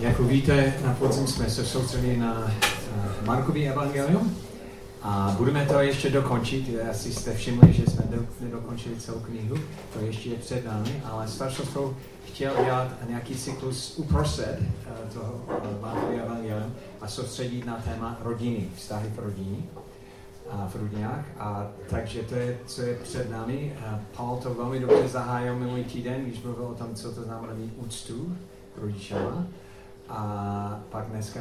[0.00, 2.52] jako víte, na podzim jsme se soustředili na
[3.24, 4.36] Markový evangelium
[5.02, 6.76] a budeme to ještě dokončit.
[6.90, 8.04] Asi jste všimli, že jsme
[8.40, 9.56] nedokončili celou knihu,
[9.92, 15.82] to ještě je před námi, ale staršovskou chtěl dělat nějaký cyklus uprostřed uh, toho uh,
[15.82, 19.58] Markový evangelium a soustředit na téma rodiny, vztahy v rodině
[20.50, 21.24] a v rodinách.
[21.38, 23.72] A takže to je, co je před námi.
[24.16, 27.72] Paul to velmi dobře zahájil minulý týden, když mluvil o tom, co to znamená mít
[27.76, 28.36] úctu
[28.76, 29.46] rodičama.
[30.08, 31.40] A pak dneska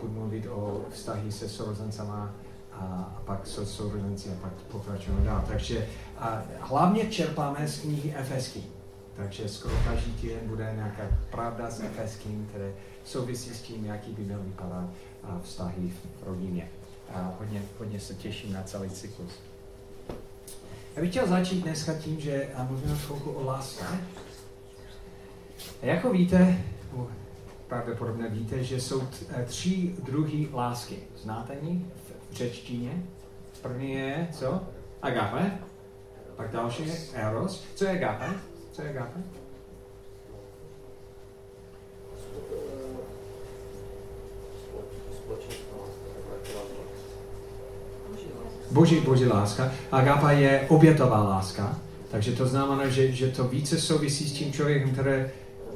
[0.00, 2.34] budu mluvit o vztahy se sourozencama
[2.72, 5.44] a pak se sourozenci a pak pokračujeme dál.
[5.48, 5.88] Takže
[6.18, 8.62] a hlavně čerpáme z knihy Efesky.
[9.16, 12.72] Takže skoro každý týden bude nějaká pravda s Efeským, které
[13.04, 14.84] souvisí s tím, jaký by měl vypadat
[15.42, 16.68] vztahy v rodině.
[17.14, 19.32] A hodně, hodně se těším na celý cyklus.
[20.96, 23.84] Já bych chtěl začít dneska tím, že mluvíme chvilku o lásce.
[25.82, 26.58] A jako víte,
[27.68, 30.96] pravděpodobně víte, že jsou eh, tři druhy lásky.
[31.22, 31.86] Znáte ní
[32.30, 33.02] v řečtině?
[33.62, 34.60] První je, co?
[35.02, 35.58] Agape.
[36.36, 37.64] Pak další je eros.
[37.74, 38.34] Co je agape?
[38.72, 39.20] Co je agape?
[48.70, 49.72] Boží, boží láska.
[49.92, 51.78] Agapa je obětová láska.
[52.10, 55.24] Takže to znamená, že, že to více souvisí s tím člověkem, který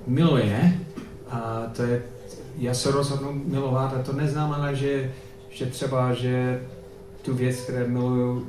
[0.07, 0.73] miluje,
[1.31, 2.03] a to je,
[2.57, 5.13] já se rozhodnu milovat a to neznamená, že,
[5.51, 6.63] že třeba, že
[7.23, 8.47] tu věc, kterou miluju,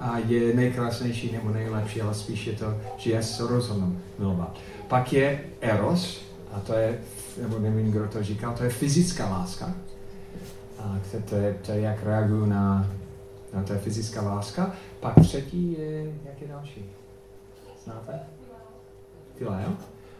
[0.00, 4.58] a je nejkrásnější nebo nejlepší, ale spíš je to, že já se rozhodnu milovat.
[4.88, 6.20] Pak je eros,
[6.52, 6.98] a to je,
[7.42, 9.74] nebo nevím, kdo to říkal, to je fyzická láska.
[10.78, 12.90] A to, to, je, to je, jak reaguju na,
[13.54, 14.72] na to je fyzická láska.
[15.00, 16.84] Pak třetí je, jak je další?
[17.84, 18.20] Znáte?
[19.36, 19.72] Fileo?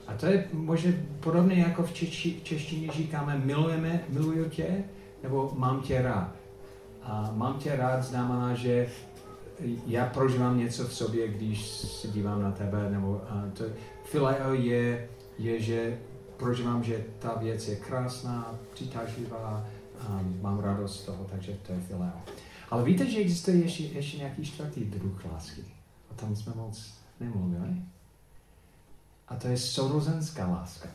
[0.08, 4.84] A to je možná podobné jako v češi, češtině říkáme milujeme, miluju tě,
[5.22, 6.32] nebo mám tě rád.
[7.02, 8.88] A mám tě rád znamená, že
[9.86, 13.64] já prožívám něco v sobě, když se dívám na tebe, nebo a to,
[14.04, 15.98] fileo je, je, že
[16.36, 19.66] prožívám, že ta věc je krásná, přitažlivá,
[20.00, 22.12] a mám radost z toho, takže to je fileo.
[22.70, 25.64] Ale víte, že existuje ještě, ještě nějaký čtvrtý druh lásky?
[26.10, 27.82] O tom jsme moc nemluvili.
[29.30, 30.88] A to je sorozenská láska.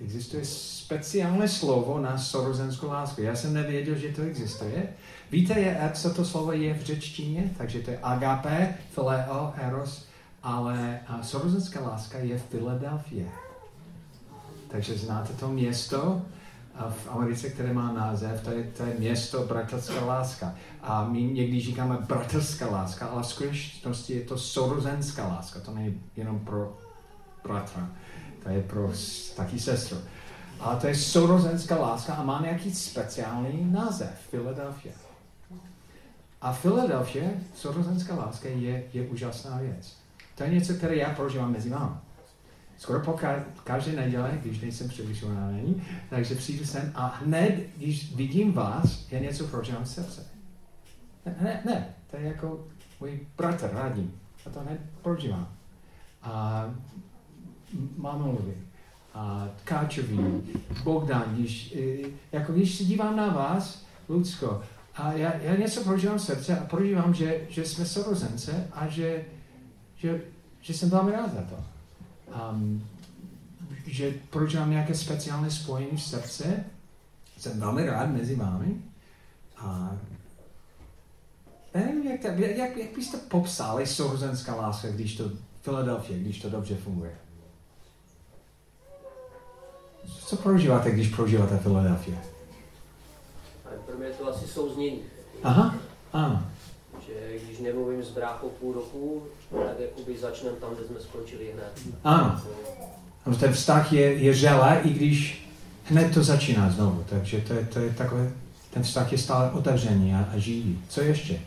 [0.00, 3.22] Existuje speciální slovo na sorozenskou lásku.
[3.22, 4.88] Já jsem nevěděl, že to existuje.
[5.30, 7.50] Víte, co to slovo je v řečtině?
[7.58, 10.06] Takže to je agape, phileo, eros,
[10.42, 13.30] ale sorozenská láska je v Filadelfii.
[14.68, 16.22] Takže znáte to město
[16.90, 20.54] v Americe, které má název, to je, to je město bratrská láska.
[20.82, 25.60] A my někdy říkáme bratrská láska, ale v skutečnosti je to sorozenská láska.
[25.60, 26.78] To není jenom pro
[27.48, 27.88] bratra,
[28.42, 28.92] to je pro
[29.36, 29.98] taky sestru.
[30.60, 34.94] Ale to je sourozenská láska a má nějaký speciální název, Philadelphia.
[36.40, 39.96] A Philadelphia, sourozenská láska, je, je úžasná věc.
[40.34, 41.96] To je něco, které já prožívám mezi vámi.
[42.78, 48.14] Skoro po ka- každé neděle, když nejsem příliš unavený, takže přijdu sem a hned, když
[48.14, 50.26] vidím vás, já něco prožívám v srdce.
[51.40, 52.64] Ne, ne, to je jako
[53.00, 54.20] můj bratr, radím.
[54.46, 55.48] A to hned prožívám.
[56.22, 56.64] A
[57.96, 58.54] Mamolovi,
[59.14, 60.18] a Tkáčový,
[60.84, 64.62] Bogdan, když, e, jako když se dívám na vás, Lucko,
[64.94, 69.24] a já, já něco prožívám v srdce a prožívám, že, že jsme sorozence a že,
[69.96, 70.20] že,
[70.60, 71.64] že jsem velmi rád za to.
[72.52, 72.86] Um,
[73.86, 76.64] že prožívám nějaké speciální spojení v srdce,
[77.38, 78.74] jsem velmi rád mezi vámi
[79.56, 79.96] a
[81.74, 85.30] nevím, jak, jak, jak byste popsali sourozenská láska, když to
[85.60, 87.16] Filadelfie, když to dobře funguje.
[90.26, 92.18] Co prožíváte, když prožíváte Filadelfie?
[93.86, 94.98] Pro mě je to asi souznění.
[95.42, 95.74] Aha,
[96.12, 96.42] ano.
[97.06, 101.94] Že když nemluvím s bráchou půl roku, tak jakoby začneme tam, kde jsme skončili hned.
[102.04, 102.40] Ano.
[103.26, 105.48] No, ten vztah je, je želé, i když
[105.84, 107.04] hned to začíná znovu.
[107.08, 108.32] Takže to je, to je takové,
[108.70, 110.82] ten vztah je stále otevřený a, a živý.
[110.88, 111.40] Co ještě?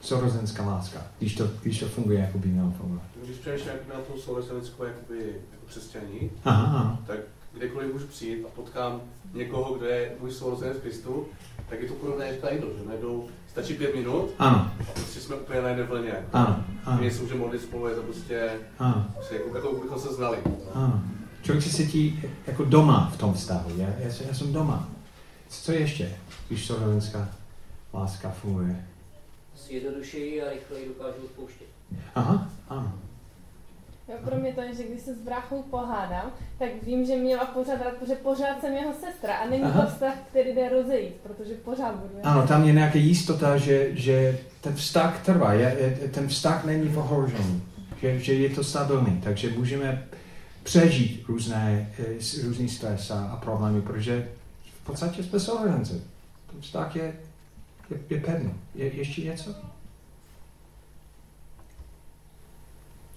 [0.00, 3.02] Sorozenská láska, když to, když to funguje, jako by mělo fungovat.
[3.24, 5.18] Když přemýšlím na tu sorozenskou jakoby,
[5.52, 6.98] jako křesťaní, Aha, ano.
[7.06, 7.18] tak
[7.58, 9.00] kdekoliv můžu přijít a potkám
[9.34, 11.26] někoho, kdo je můj sourozenec v Kristu,
[11.68, 14.70] tak je to podobné jako tady že najednou stačí pět minut ano.
[14.80, 16.12] a prostě jsme úplně na jedné vlně.
[16.32, 16.98] Ano, ano.
[17.00, 19.06] Mě se může modlit spolu, je to prostě, ano.
[19.14, 20.38] prostě jako, jako bychom se znali.
[20.74, 21.02] Ano.
[21.42, 23.70] Člověk se cítí jako doma v tom vztahu.
[23.76, 24.88] Já, já, jsem, já jsem doma.
[25.48, 26.16] Co ještě,
[26.48, 27.28] když sourozenská
[27.94, 28.86] láska funguje?
[29.68, 31.66] Jednodušeji a rychleji dokážu odpouštět.
[32.14, 32.92] Aha, ano.
[34.08, 37.36] Jo, pro mě to je, že když se s bráchou pohádám, tak vím, že mě
[37.36, 39.82] má pořád rád, protože pořád jsem jeho sestra a není Aha.
[39.82, 44.38] to vztah, který jde rozejít, protože pořád budu Ano, tam je nějaká jistota, že, že
[44.60, 47.62] ten vztah trvá, je, je, ten vztah není v ohrožení,
[48.00, 50.08] že, že je to stabilní, takže můžeme
[50.62, 54.28] přežít různé, eh, různý stres a, a problémy, protože
[54.82, 56.02] v podstatě jsme sourozenci.
[56.52, 57.14] Ten vztah je,
[57.90, 58.54] je, je pevný.
[58.74, 59.54] Je ještě něco?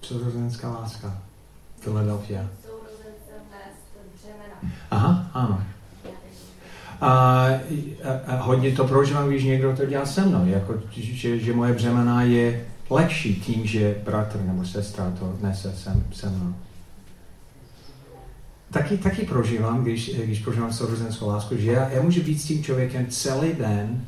[0.02, 1.18] Sourozenská láska.
[1.80, 2.46] Philadelphia.
[4.90, 5.62] Aha, ano.
[7.00, 7.10] A,
[8.04, 11.72] a, a hodně to prožívám, když někdo to dělá se mnou, jako, že, že moje
[11.72, 16.54] břemena je lehčí tím, že bratr nebo sestra to nese se, se mnou.
[18.70, 22.64] Taky, taky prožívám, když, když prožívám sourozenskou lásku, že já, já můžu být s tím
[22.64, 24.04] člověkem celý den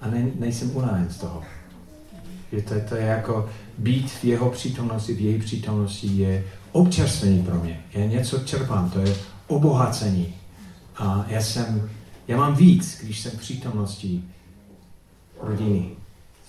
[0.00, 1.42] a ne, nejsem unaven z toho.
[2.54, 3.48] Že to, to je jako
[3.78, 7.80] být v jeho přítomnosti, v její přítomnosti je občerstvení pro mě.
[7.92, 9.16] Já něco čerpám, to je
[9.46, 10.34] obohacení.
[10.96, 11.90] A já jsem,
[12.28, 14.24] já mám víc, když jsem v přítomnosti
[15.40, 15.90] rodiny,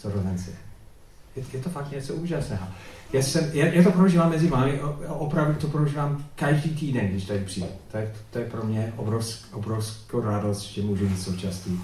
[0.01, 0.51] sourozenci.
[1.35, 2.67] Je, je to fakt něco úžasného.
[3.13, 7.39] Já, jsem, já, já to prožívám mezi vámi, opravdu to prožívám každý týden, když tady
[7.39, 7.67] přijdu.
[7.91, 11.79] To je, to je pro mě obrovsk, obrovskou radost, že můžu být součástí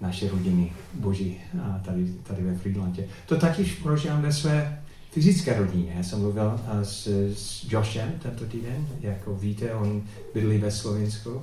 [0.00, 3.04] naší rodiny Boží a tady, tady ve Friedlandě.
[3.26, 5.92] To taky prožívám ve své fyzické rodině.
[5.96, 10.02] Já jsem mluvil s, s Joshem tento týden, jako víte, on
[10.34, 11.42] bydlí ve Slovensku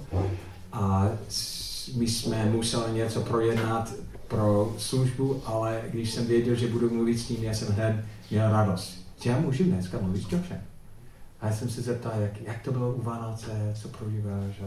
[0.74, 1.10] a
[1.96, 3.94] my jsme museli něco projednat
[4.28, 8.52] pro službu, ale když jsem věděl, že budu mluvit s ním, já jsem hned měl
[8.52, 9.08] radost.
[9.26, 10.62] Já můžu dneska mluvit s Joshem.
[11.42, 14.62] A já jsem se zeptal, jak, jak to bylo u Vánoce, co prožíváš.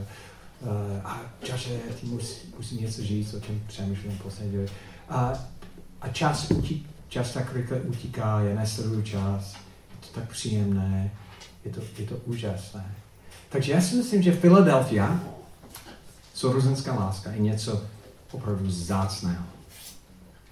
[1.04, 4.68] A Joše, ty musí, musí něco říct, o čem přemýšlím poslední době.
[5.08, 5.32] A,
[6.00, 9.54] a čas, utí, čas tak rychle utíká, já nesleduju čas,
[9.90, 11.10] je to tak příjemné,
[11.64, 12.94] je to, je to úžasné.
[13.48, 15.20] Takže já si myslím, že Philadelphia,
[16.34, 17.82] sourozenská láska, je něco
[18.32, 19.44] opravdu vzácného.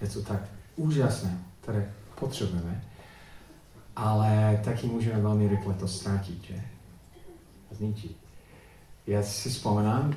[0.00, 0.40] Něco tak
[0.76, 2.84] úžasného, které potřebujeme,
[3.96, 6.62] ale taky můžeme velmi rychle to ztratit, že?
[7.70, 8.27] Zničit.
[9.08, 10.14] Já si vzpomínám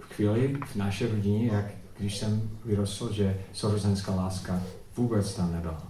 [0.00, 1.64] v chvíli v naší rodině, jak
[1.98, 4.60] když jsem vyrostl, že sourozenská láska
[4.96, 5.82] vůbec tam nebyla.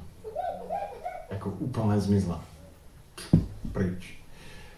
[1.31, 2.45] Jako úplně zmizla.
[3.73, 4.19] Pryč.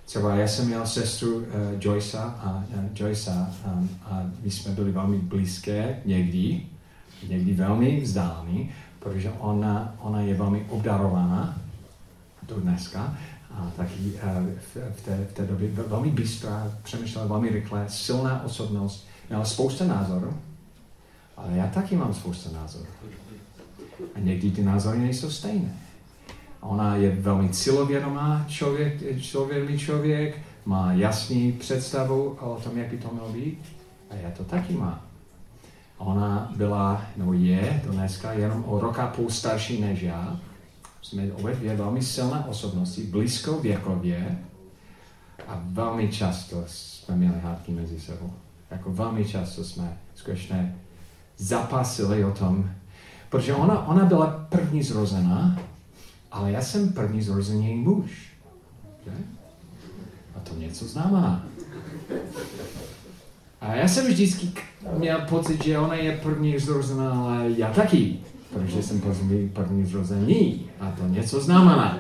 [0.05, 1.45] Třeba já jsem měl sestru uh,
[1.81, 3.31] Joyce a, uh, Joyce
[3.67, 6.67] um, a my jsme byli velmi blízké někdy,
[7.29, 11.59] někdy velmi vzdálený, protože ona, ona je velmi obdarovaná
[12.43, 13.17] do dneska
[13.57, 14.49] a taky uh,
[14.97, 20.37] v, té, v té době velmi bystrá, přemýšlela velmi rychle, silná osobnost, měla spousta názorů,
[21.37, 22.87] ale já taky mám spousta názorů.
[24.15, 25.77] A někdy ty názory nejsou stejné.
[26.61, 33.09] Ona je velmi cílovědomá člověk, člověk, člověk, má jasný představu o tom, jak by to
[33.13, 33.59] mělo být.
[34.11, 35.01] A já to taky mám.
[35.99, 40.41] Ona byla, no je dneska jenom o rok a půl starší než já.
[41.07, 44.39] Jsme obě dvě velmi silné osobnosti, blízko věkově
[45.49, 48.33] a velmi často jsme měli hádky mezi sebou.
[48.71, 50.77] Jako velmi často jsme skutečně
[51.37, 52.71] zapasili o tom,
[53.29, 55.59] protože ona, ona byla první zrozená,
[56.33, 58.33] ale já jsem první zrozený muž.
[59.05, 59.13] Že?
[60.37, 61.45] A to něco znamená.
[63.61, 64.53] A já jsem vždycky
[64.99, 68.19] měl pocit, že ona je první zrozená, ale já taky,
[68.53, 70.71] protože jsem první, první zrozený.
[70.81, 71.99] A to něco znamená.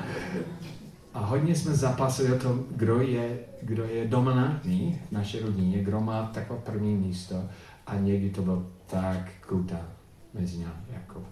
[1.14, 6.00] A hodně jsme zapasili o tom, kdo je, kdo je dominantní v naší rodině, kdo
[6.00, 7.44] má takové první místo.
[7.86, 9.80] A někdy to bylo tak krutá
[10.34, 11.22] mezi námi, jako,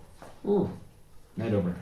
[0.43, 0.69] uh,
[1.37, 1.75] nedobré.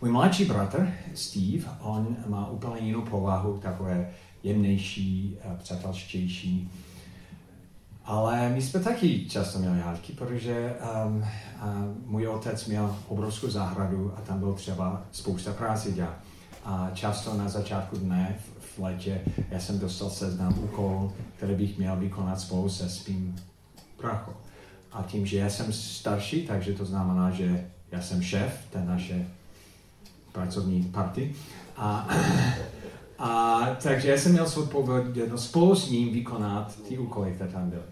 [0.00, 4.10] Můj mladší bratr, Steve, on má úplně jinou povahu, takové
[4.42, 6.70] jemnější, a přátelštější.
[8.04, 10.74] Ale my jsme taky často měli hádky, protože
[11.06, 11.24] um,
[11.60, 16.16] a můj otec měl obrovskou zahradu a tam byl třeba spousta práce dělat.
[16.64, 21.78] A často na začátku dne v, v létě já jsem dostal seznam úkolů, které bych
[21.78, 23.36] měl vykonat spolu se svým
[24.00, 24.32] bráchou.
[24.92, 29.26] A tím, že já jsem starší, takže to znamená, že já jsem šéf té naše
[30.32, 31.34] pracovní party.
[31.76, 32.08] A,
[33.24, 37.82] a takže já jsem měl zodpovědnost spolu s ním vykonat ty úkoly, které tam byly.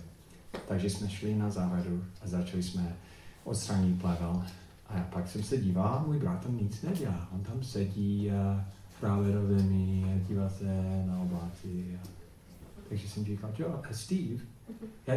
[0.69, 2.97] Takže jsme šli na zahradu a začali jsme
[3.45, 4.43] odstranit plevel.
[4.89, 7.29] A pak jsem se díval můj bratr nic nedělá.
[7.35, 8.65] On tam sedí a
[9.01, 10.65] hrále roviny a dívá se
[11.07, 11.99] na obláky.
[12.03, 12.09] A...
[12.89, 14.41] Takže jsem říkal, jo, a Steve,
[15.07, 15.15] já,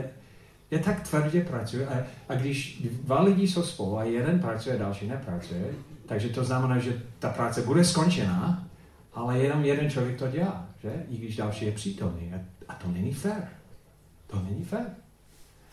[0.72, 5.08] já tak tvrdě pracuji a, a když dva lidi jsou spolu a jeden pracuje další
[5.08, 5.66] nepracuje,
[6.06, 8.68] takže to znamená, že ta práce bude skončená
[9.14, 11.06] Ale jenom jeden člověk to dělá, že?
[11.10, 12.34] I když další je přítomný.
[12.68, 13.50] A, to není fér.
[14.28, 14.86] To není fér.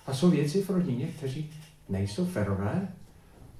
[0.06, 1.50] A jsou věci v rodině, kteří
[1.88, 2.88] nejsou férové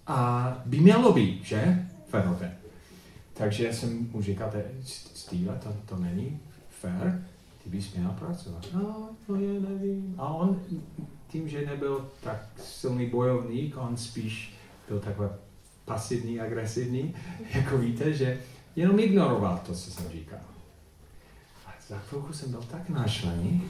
[0.07, 1.87] a by mělo být, že?
[2.07, 2.57] Férové.
[3.35, 4.53] Takže jsem mu říkal,
[5.15, 7.25] Steve, to, to není fér,
[7.65, 8.67] ty bys měl pracovat.
[8.75, 10.15] No, to je, nevím.
[10.19, 10.61] A on
[11.29, 14.55] tím, že nebyl tak silný bojovník, on spíš
[14.89, 15.29] byl takový
[15.85, 17.15] pasivní, agresivní,
[17.55, 18.39] jako víte, že
[18.81, 20.39] jenom ignoroval to, co jsem říkal.
[21.67, 23.63] A za chvilku jsem byl tak nášlený,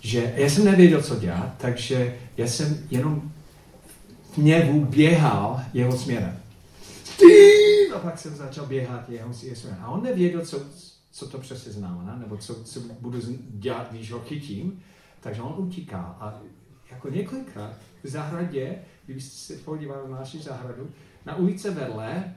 [0.00, 3.32] že já jsem nevěděl, co dělat, takže já jsem jenom
[4.32, 6.38] v něvu běhal jeho směrem.
[7.94, 9.78] A pak jsem začal běhat jeho směrem.
[9.80, 10.60] A on nevěděl, co,
[11.10, 13.20] co to přesně znamená, nebo co, co budu
[13.50, 14.82] dělat, když ho chytím.
[15.20, 16.16] Takže on utíká.
[16.20, 16.40] A
[16.90, 17.72] jako několikrát
[18.02, 20.90] v zahradě, kdybyste se podívali na naši zahradu,
[21.26, 22.34] na ulice vedle,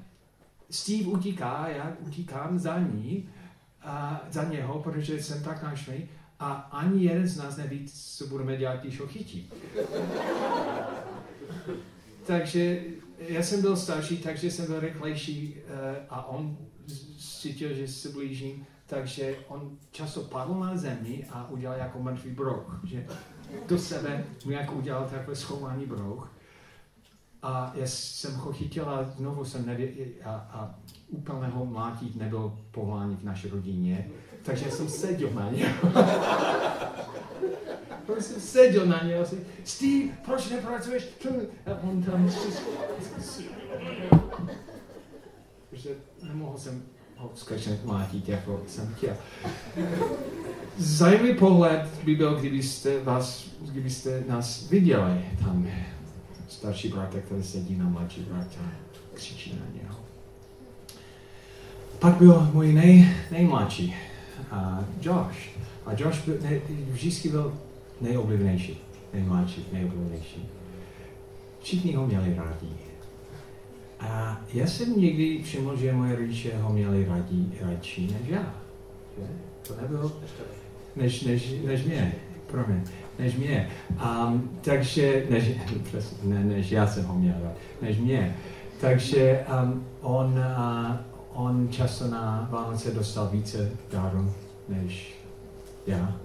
[0.76, 3.30] Steve utíká, já utíkám za ní,
[3.82, 8.58] a za něho, protože jsem tak našli, a ani jeden z nás neví, co budeme
[8.58, 9.50] dělat, když ho chytí.
[12.26, 12.82] takže
[13.20, 15.72] já jsem byl starší, takže jsem byl rychlejší uh,
[16.10, 16.58] a on
[17.18, 22.82] cítil, že se blížím, takže on často padl na zemi a udělal jako mrtvý brouch,
[22.84, 23.08] že
[23.68, 26.35] do sebe mu jako udělal takové schovaný brouch.
[27.46, 30.76] A já jsem ho chytil a znovu jsem nevěděl, a, a
[31.08, 34.08] úplného mlátit nebyl povolání v naší rodině,
[34.44, 35.66] takže jsem seděl na něj.
[38.20, 41.08] jsem seděl na něj a jsem, Steve, proč nepracuješ?
[41.66, 42.30] A on tam
[45.70, 45.90] protože
[46.24, 46.84] nemohl jsem
[47.18, 49.18] ho skutečně mlátit, jako jsem chtěl.
[50.78, 55.68] Zajímavý pohled by byl, kdybyste, vás, kdybyste nás viděli tam.
[56.48, 58.72] Starší bratr, který sedí na mladší bratra,
[59.14, 59.96] křičí na něho.
[62.00, 63.96] Pak byl můj nej, nejmladší,
[64.52, 65.38] uh, Josh.
[65.86, 66.60] A Josh byl, ne,
[66.92, 67.58] vždycky byl
[68.02, 68.78] nejoblivnější,
[69.14, 70.50] nejmladší, nejoblivnější.
[71.62, 72.70] Všichni ho měli rádi.
[74.00, 78.54] A já jsem někdy všiml, že moje rodiče ho měli radí, radši než já.
[79.18, 79.28] Že?
[79.68, 80.12] To nebylo
[80.96, 82.16] než, než, než mě,
[82.48, 82.82] promiň,
[83.20, 83.70] než mě.
[83.90, 85.52] Um, takže, než,
[86.24, 87.36] ne, než já jsem ho měl
[87.82, 88.36] než mě.
[88.82, 90.96] Takže um, on, uh,
[91.34, 94.34] on často na Vánoce dostal více darů
[94.70, 95.16] než
[95.88, 96.16] já,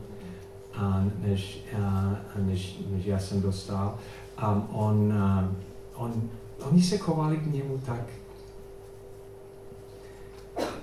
[0.74, 3.98] a než, a, než, než já jsem dostal.
[4.48, 6.22] Um, on, uh, on,
[6.62, 8.02] oni se chovali k němu tak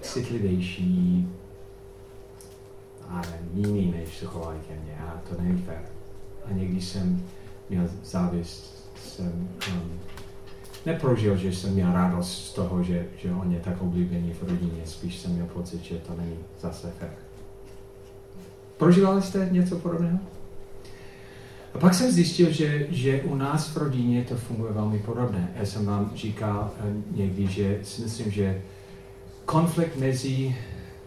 [0.02, 1.28] citlivější,
[3.10, 3.22] a
[3.54, 4.98] jiný, než se chovali ke mně.
[5.00, 5.97] A to není fér.
[6.50, 7.24] A někdy jsem
[7.70, 10.00] měl závist, jsem um,
[10.86, 14.82] neprožil, že jsem měl radost z toho, že, že on je tak oblíbený v rodině.
[14.86, 17.10] Spíš jsem měl pocit, že to není zase fér.
[18.78, 20.20] Prožívali jste něco podobného?
[21.74, 25.52] A pak jsem zjistil, že, že u nás v rodině to funguje velmi podobně.
[25.56, 28.62] Já jsem vám říkal eh, někdy, že si myslím, že
[29.46, 30.56] konflikt mezi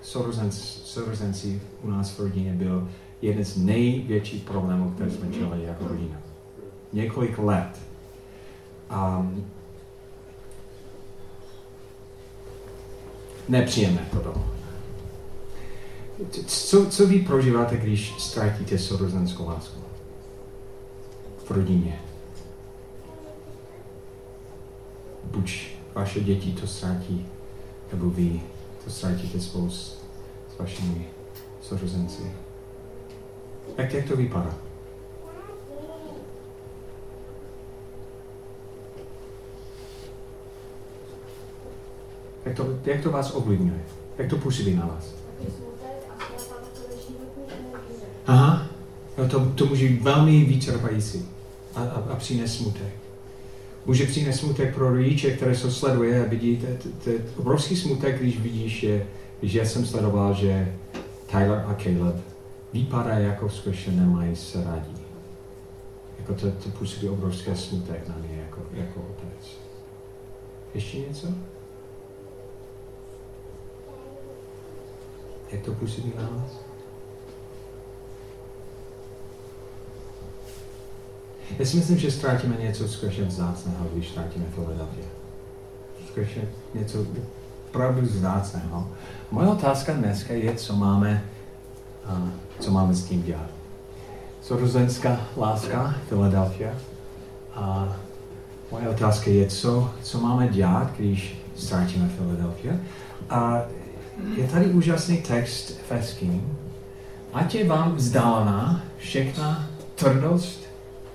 [0.03, 2.89] sourozenci u nás v rodině byl
[3.23, 6.17] jeden z největších problémů, které jsme čelili jako rodina.
[6.93, 7.79] Několik let.
[8.91, 9.47] Um,
[13.49, 14.45] nepříjemné to bylo.
[16.47, 19.81] Co, co vy prožíváte, když ztratíte sourozenskou lásku
[21.45, 22.01] v rodině?
[25.25, 27.27] Buď vaše děti to ztratí,
[27.93, 28.41] nebo vy
[28.85, 30.01] to ztratíte spolu s
[30.59, 31.07] vašimi
[31.63, 32.23] sourozenci.
[33.79, 34.55] Jak, jak to vypadá?
[42.47, 43.81] Jak to, jak to vás ovlivňuje?
[44.19, 45.15] Jak to působí na vás?
[48.27, 48.67] Aha,
[49.19, 51.29] no to, to může být velmi vyčerpající
[51.75, 53.01] a, a, a přinést smutek
[53.87, 56.63] může přinést smutek pro rodiče, které se sleduje a vidí,
[57.05, 59.07] to je obrovský smutek, když vidíš, že,
[59.43, 60.73] já jsem sledoval, že
[61.31, 62.30] Tyler a Caleb
[62.73, 65.01] vypadá jako skutečně nemají se rádi.
[66.19, 69.51] Jako to, to působí obrovský smutek na mě jako, jako otec.
[70.75, 71.27] Ještě něco?
[75.53, 76.71] Jak to působí na vás?
[81.59, 85.07] Já si myslím, že ztratíme něco skutečně vzácného, když ztratíme Philadelphia.
[86.07, 86.43] Skutečně
[86.75, 87.07] něco
[87.69, 88.89] opravdu vzácného.
[89.31, 91.25] Moje otázka dneska je, co máme,
[92.09, 92.29] uh,
[92.61, 93.51] co máme s tím dělat.
[94.43, 96.71] Sorozenská láska, Philadelphia.
[97.55, 97.97] A
[98.71, 102.75] moje otázka je, co, co máme dělat, když ztratíme Philadelphia.
[103.31, 103.63] A
[104.37, 106.59] je tady úžasný text efeským.
[107.33, 110.61] Ať je vám vzdálená všechna tvrdost,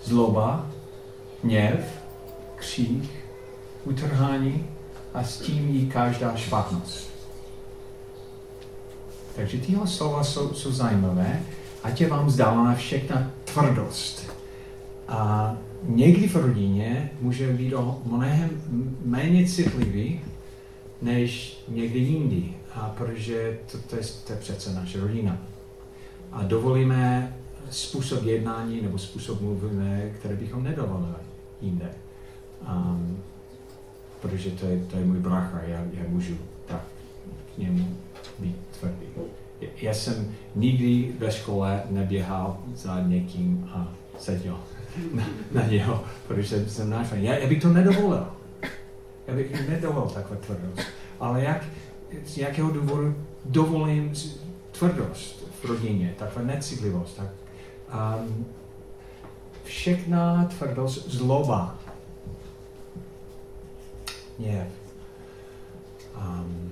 [0.04, 0.66] zloba,
[1.44, 1.80] hněv,
[2.56, 3.24] křích,
[3.84, 4.66] utrhání
[5.14, 7.15] a s tím jí každá špatnost.
[9.36, 11.42] Takže tyhle slova jsou, jsou zajímavé.
[11.84, 14.32] Ať je vám vzdálená všechna tvrdost.
[15.08, 18.50] A někdy v rodině může být o mnohem
[19.06, 20.22] méně citlivý,
[21.02, 22.44] než někdy jindy.
[22.74, 25.38] A protože to, to, je, to je přece naše rodina.
[26.32, 27.36] A dovolíme
[27.70, 31.16] způsob jednání nebo způsob mluvíme, které bychom nedovolili
[31.62, 31.90] jinde.
[32.72, 33.18] Um,
[34.22, 36.82] protože to je, to je můj bracha, já, já můžu tak
[37.56, 37.98] k němu
[38.40, 39.06] být tvrdý.
[39.82, 44.60] Já jsem nikdy ve škole neběhal za někým a seděl
[45.14, 47.18] na, na něho, protože jsem nášel.
[47.18, 48.28] Já, já bych to nedovolil.
[49.28, 50.88] Já bych nedovolil takové tvrdost.
[51.20, 51.64] Ale jak,
[52.26, 53.16] z jakého důvodu
[53.46, 54.14] dovolím
[54.72, 57.28] tvrdost v rodině, takové necitlivost, tak
[58.20, 58.46] um,
[59.64, 61.76] všechna tvrdost zloba
[64.40, 64.68] hněv.
[66.18, 66.72] Um,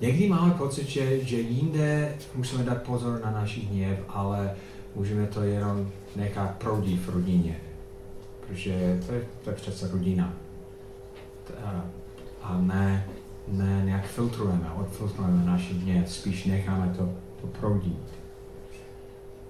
[0.00, 4.54] někdy máme pocit, že, že jinde musíme dát pozor na náš hněv, ale
[4.94, 7.56] můžeme to jenom nechat proudit v rodině.
[8.46, 10.32] Protože to je, to je přece rodina.
[12.42, 13.06] A, ne,
[13.48, 17.08] ne nějak filtrujeme, odfiltrujeme náš hněv, spíš necháme to,
[17.40, 18.20] to proudit.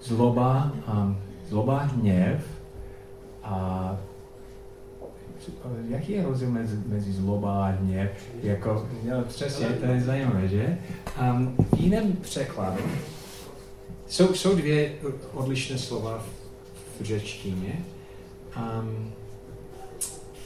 [0.02, 2.44] Zloba, um, zloba, hněv
[3.42, 3.96] a
[5.88, 8.10] jaký je rozdíl mezi, mezi zloba a hněv?
[8.42, 10.78] Jako, no, přesně, to je zajímavé, že?
[11.30, 12.82] Um, v jiném překladu
[14.06, 14.92] jsou, jsou dvě
[15.34, 17.84] odlišné slova v, v řečtině.
[18.56, 19.12] Um,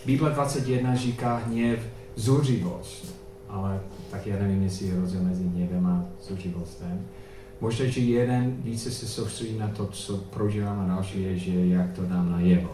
[0.06, 1.80] Bible 21 říká hněv
[2.16, 3.14] zuřivost,
[3.48, 3.80] ale
[4.10, 7.06] tak já nevím, jestli je rozdíl mezi hněvem a zuřivostem.
[7.60, 11.92] Možná, že jeden více se soustředí na to, co prožívám a další je, že jak
[11.92, 12.70] to dám na jevo.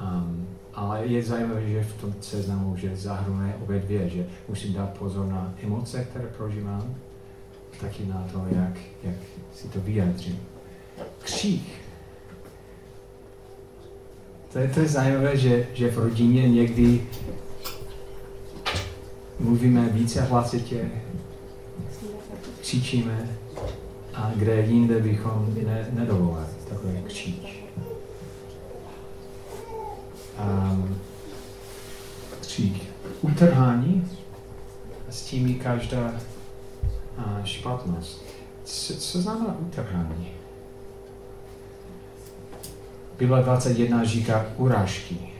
[0.00, 0.41] Um,
[0.74, 5.26] ale je zajímavé, že v tom seznamu, že zahrnuje obě dvě, že musím dát pozor
[5.26, 6.94] na emoce, které prožívám,
[7.80, 9.14] taky na to, jak, jak
[9.54, 10.38] si to vyjádřím.
[11.22, 11.80] Křích.
[14.52, 17.06] To je, to je zajímavé, že, že v rodině někdy
[19.40, 20.90] mluvíme více hlasitě,
[22.60, 23.28] křičíme,
[24.14, 27.61] a kde jinde bychom ne, nedovolili takový kříč
[30.42, 30.98] um,
[32.40, 32.82] tří
[33.20, 34.08] utrhání
[35.08, 36.12] a s tím je každá
[37.18, 38.22] uh, špatnost.
[38.64, 40.28] Co, co znamená utrhání?
[43.18, 45.32] Bible 21 říká urážky.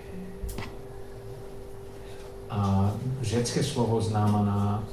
[2.50, 4.84] A řecké slovo znamená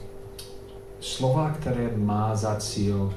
[0.99, 3.13] slova, které má za cíl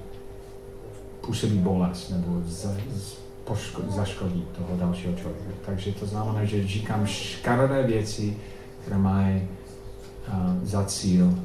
[1.20, 3.18] působit bolest nebo z, z,
[3.52, 5.50] poško- zaškodí toho dalšího člověka.
[5.66, 8.36] Takže to znamená, že říkám škaredé věci,
[8.80, 9.42] které mají
[10.28, 11.38] uh, za cíl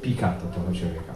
[0.00, 1.14] píkat toho člověka.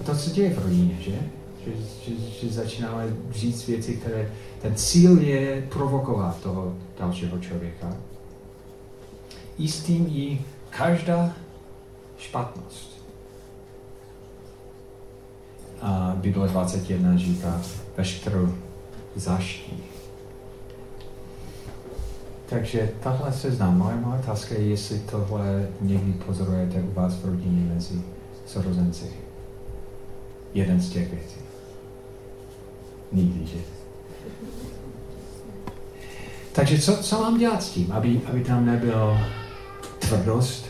[0.00, 1.18] A to se děje v rodině, že?
[1.64, 1.72] Že,
[2.04, 4.30] že, že začínáme říct věci, které
[4.62, 7.96] ten cíl je provokovat toho dalšího člověka.
[9.58, 11.32] I s tím i každá
[12.18, 12.95] špatnost
[15.82, 17.60] a Bible 21 říká
[17.96, 18.54] veškerou
[19.16, 19.82] zaští.
[22.48, 27.74] Takže tahle seznam, moje moje otázka je, jestli tohle někdy pozorujete u vás v rodině
[27.74, 28.02] mezi
[28.46, 29.06] sorozenci.
[30.54, 31.40] Jeden z těch věcí.
[33.12, 33.58] Nikdy, že?
[36.52, 39.18] Takže co, co mám dělat s tím, aby, aby tam nebyl
[39.98, 40.66] tvrdost,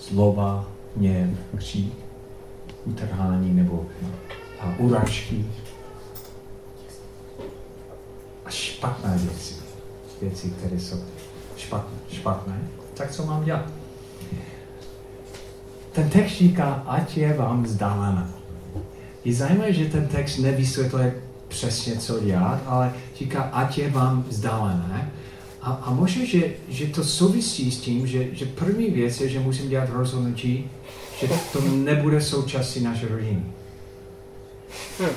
[0.00, 2.03] zloba, hněv, křík,
[2.84, 3.86] utrhání nebo
[4.60, 4.74] a
[8.44, 9.54] a špatné věci.
[10.20, 10.96] Věci, které jsou
[11.56, 12.58] špatné, špatné.
[12.94, 13.70] Tak co mám dělat?
[15.92, 18.30] Ten text říká, ať je vám vzdálená.
[19.24, 21.14] Je zajímavé, že ten text nevysvětluje
[21.48, 25.12] přesně, co dělat, ale říká, ať je vám vzdálené.
[25.62, 29.40] A, a možná, že, že to souvisí s tím, že, že první věc je, že
[29.40, 30.70] musím dělat rozhodnutí,
[31.20, 33.46] že to nebude součástí naší rodiny.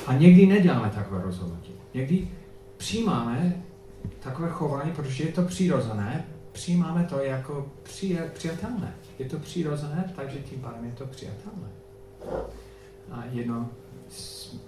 [0.06, 1.72] A někdy neděláme takové rozhodnutí.
[1.94, 2.28] Někdy
[2.76, 3.62] přijímáme
[4.20, 7.66] takové chování, protože je to přirozené, přijímáme to jako
[8.32, 8.94] přijatelné.
[9.18, 11.68] Je to přirozené, takže tím pádem je to přijatelné.
[13.10, 13.68] A jedno,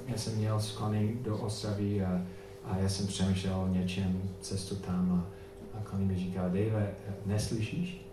[0.07, 2.23] já jsem měl sklony do Ostravy a,
[2.65, 6.95] a já jsem přemýšlel o něčem cestu tam a, a Connie mi říká, Dave,
[7.27, 8.10] neslyšíš?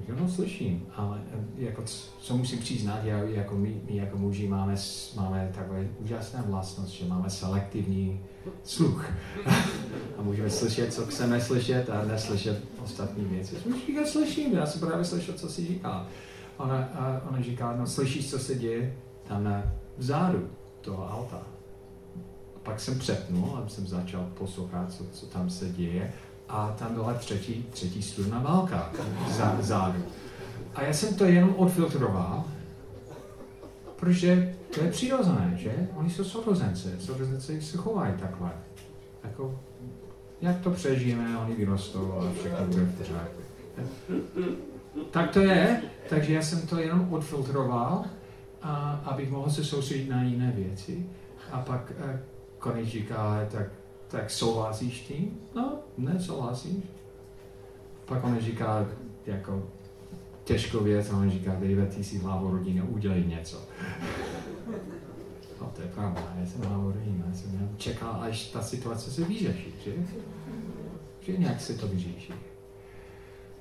[0.00, 1.82] Říkám, no slyším, ale eh, jako,
[2.20, 4.74] co musím přiznat, já, jako my, my jako muži máme,
[5.16, 8.20] máme takové úžasné vlastnost, že máme selektivní
[8.64, 9.12] sluch.
[10.18, 13.56] a můžeme slyšet, co chceme slyšet a neslyšet ostatní věci.
[13.96, 16.06] Já slyším, já jsem právě slyšel, co si říká.
[16.56, 18.96] Ona, a ona říká, no slyšíš, co se děje
[19.28, 21.42] tam na vzadu toho auta.
[22.56, 26.12] A pak jsem přepnul a jsem začal poslouchat, co, co tam se děje
[26.48, 28.90] a tam byla třetí, třetí struna válka
[29.28, 30.02] za, zádu.
[30.74, 32.44] A já jsem to jenom odfiltroval,
[33.96, 35.88] protože to je přirozené, že?
[35.96, 38.50] Oni jsou sourozence, sourozence se chovají takhle.
[39.24, 39.60] Jako,
[40.40, 43.10] jak to přežijeme, oni vyrostou a všechno bude v.
[45.10, 48.04] Tak to je, takže já jsem to jenom odfiltroval,
[48.62, 51.06] a, abych mohl se soustředit na jiné věci.
[51.52, 52.22] A pak eh,
[52.58, 53.66] konec říká, tak
[54.08, 55.38] tak souhlasíš tím?
[55.54, 56.84] No, nesouhlasíš.
[58.04, 58.86] Pak on říká,
[59.26, 59.62] jako
[60.44, 63.62] těžkou věc, a on říká, David, ty jsi hlavu rodiny, udělej něco.
[65.60, 69.24] No to je pravda, já jsem hlavu rodiny, já jsem čekal, až ta situace se
[69.24, 69.92] vyřeší, že?
[71.20, 72.32] Že nějak se to vyřeší.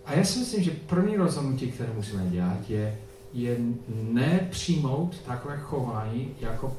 [0.05, 2.97] A já si myslím, že první rozhodnutí, které musíme dělat, je,
[3.33, 6.77] je nepřijmout takové chování jako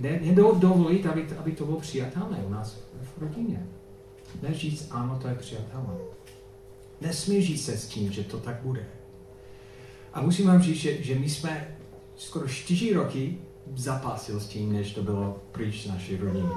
[0.00, 2.76] ne, nedovolit, aby, aby to bylo přijatelné u nás
[3.16, 3.66] v rodině.
[4.42, 5.94] Neříct, ano, to je přijatelné.
[7.00, 8.86] Nesmí se s tím, že to tak bude.
[10.12, 11.76] A musím vám říct, že, že my jsme
[12.16, 13.38] skoro čtyři roky
[13.76, 16.48] zapásil s tím, než to bylo pryč z naší rodiny.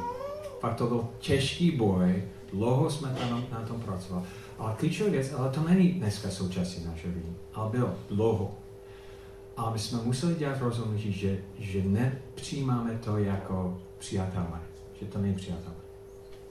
[0.60, 4.26] Fakt to byl těžký boj, dlouho jsme tam na tom pracovali.
[4.58, 8.56] Ale klíčová věc, ale to není dneska součástí naší rodiny, ale bylo dlouho.
[9.58, 14.62] A my jsme museli dělat rozhodnutí, že, že nepřijímáme to jako přijatelné,
[15.00, 15.80] že to není přijatelné.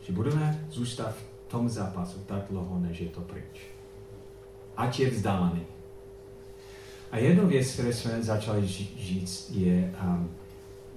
[0.06, 3.60] Že budeme zůstat v tom zápasu tak dlouho, než je to pryč.
[4.76, 5.62] Ať je vzdálený.
[7.10, 10.30] A jednu věc, které jsme začali říct, je um,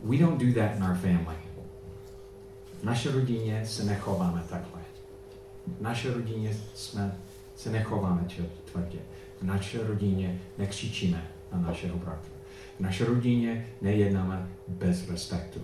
[0.03, 1.37] we don't do that in our family.
[2.81, 4.81] V naší rodině se nechováme takhle.
[5.77, 7.17] V naší rodině jsme,
[7.55, 8.27] se nechováme
[8.71, 8.99] tvrdě.
[9.41, 12.31] V naší rodině nekřičíme na našeho bratra.
[12.77, 15.59] V naší rodině nejednáme bez respektu.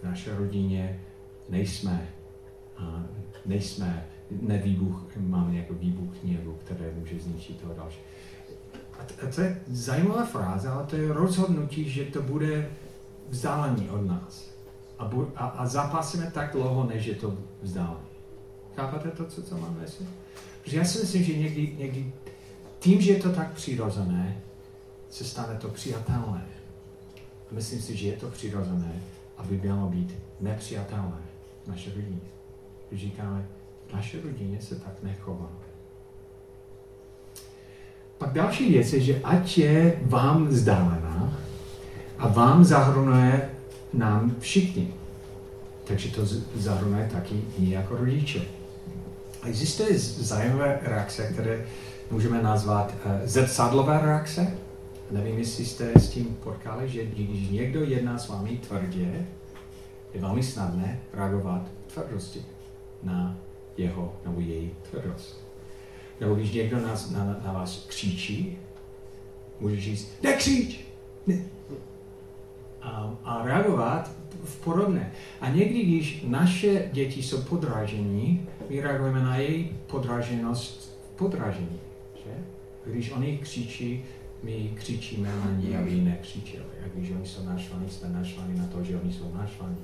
[0.00, 1.00] V naší rodině
[1.48, 2.08] nejsme,
[2.80, 3.02] uh,
[3.46, 7.98] nejsme nevýbuch, máme jako výbuch hněvu, které může zničit toho další.
[8.98, 12.70] A to je zajímavá fráze, ale to je rozhodnutí, že to bude
[13.28, 14.50] vzdálený od nás.
[14.98, 18.08] A, bu, a, a zápasíme tak dlouho, než je to vzdálený.
[18.76, 20.06] Chápete to, co, co mám mysli?
[20.62, 22.12] Protože já si myslím, že někdy, někdy
[22.78, 24.40] tím, že je to tak přirozené,
[25.10, 26.44] se stane to přijatelné.
[27.50, 28.92] A myslím si, že je to přirozené,
[29.36, 31.22] aby mělo být nepřijatelné
[31.64, 32.20] v naší rodině.
[32.92, 33.46] Říkáme,
[33.88, 35.68] v naší rodině se tak nechováme.
[38.18, 41.38] Pak další věc je, že ať je vám vzdálená
[42.18, 43.50] a vám zahrnuje
[43.92, 44.94] nám všichni.
[45.84, 46.22] Takže to
[46.54, 48.42] zahrnuje taky i jako rodiče.
[49.42, 51.66] A existuje zajímavé reakce, které
[52.10, 54.52] můžeme nazvat uh, zrcadlové reakce.
[55.10, 59.26] Nevím, jestli jste s tím potkali, že když někdo jedná s vámi tvrdě,
[60.14, 62.42] je velmi snadné reagovat tvrdosti
[63.02, 63.36] na
[63.76, 65.44] jeho nebo její tvrdost.
[66.20, 68.58] Nebo když někdo na, na, na vás křičí,
[69.60, 70.80] může říct, nekřič!
[71.26, 71.44] Ne.
[72.82, 74.10] A, a reagovat
[74.44, 75.12] v podobné.
[75.40, 81.80] A někdy, když naše děti jsou podražení, my reagujeme na její podraženost v podražení.
[82.14, 82.44] Že?
[82.86, 84.04] Když oni křičí,
[84.42, 86.64] my křičíme na ní, aby nekřičeli.
[86.84, 89.76] A když oni jsou naštvaní, jsme naštvaní na to, že oni jsou naštvaní.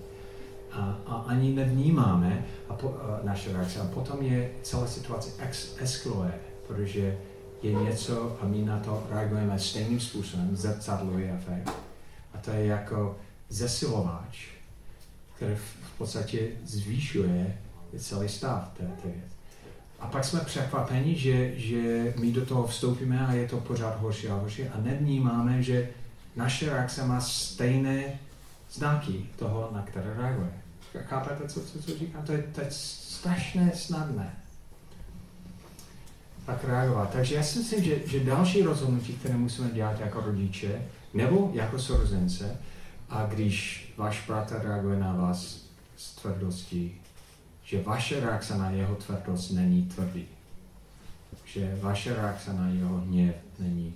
[0.73, 3.81] A, a ani nevnímáme a po, a naše reakce.
[3.81, 6.35] A potom je celá situace ex, eskaluje,
[6.67, 7.19] protože
[7.63, 11.71] je něco a my na to reagujeme stejným způsobem, zrcadluje efekt.
[12.35, 13.17] A to je jako
[13.49, 14.49] zesilováč,
[15.37, 17.59] který v podstatě zvýšuje
[17.99, 19.34] celý stav té, té věci.
[20.05, 24.29] A pak jsme překvapeni, že, že my do toho vstoupíme a je to pořád horší
[24.29, 25.89] a horší a nevnímáme, že
[26.37, 28.19] naše reakce má stejné
[28.73, 30.51] znaky toho, na které reaguje.
[31.05, 32.23] Chápete, co, co, co říkám?
[32.23, 34.37] To je, to je strašné snadné.
[36.47, 37.11] Tak reagovat.
[37.13, 40.83] Takže já si myslím, že, že další rozhodnutí, které musíme dělat jako rodiče,
[41.15, 42.57] nebo jako sorozence,
[43.11, 45.65] a když váš bratr reaguje na vás
[45.97, 47.01] s tvrdostí,
[47.65, 50.25] že vaše reakce na jeho tvrdost není tvrdý.
[51.45, 53.95] Že vaše reakce na jeho hněv není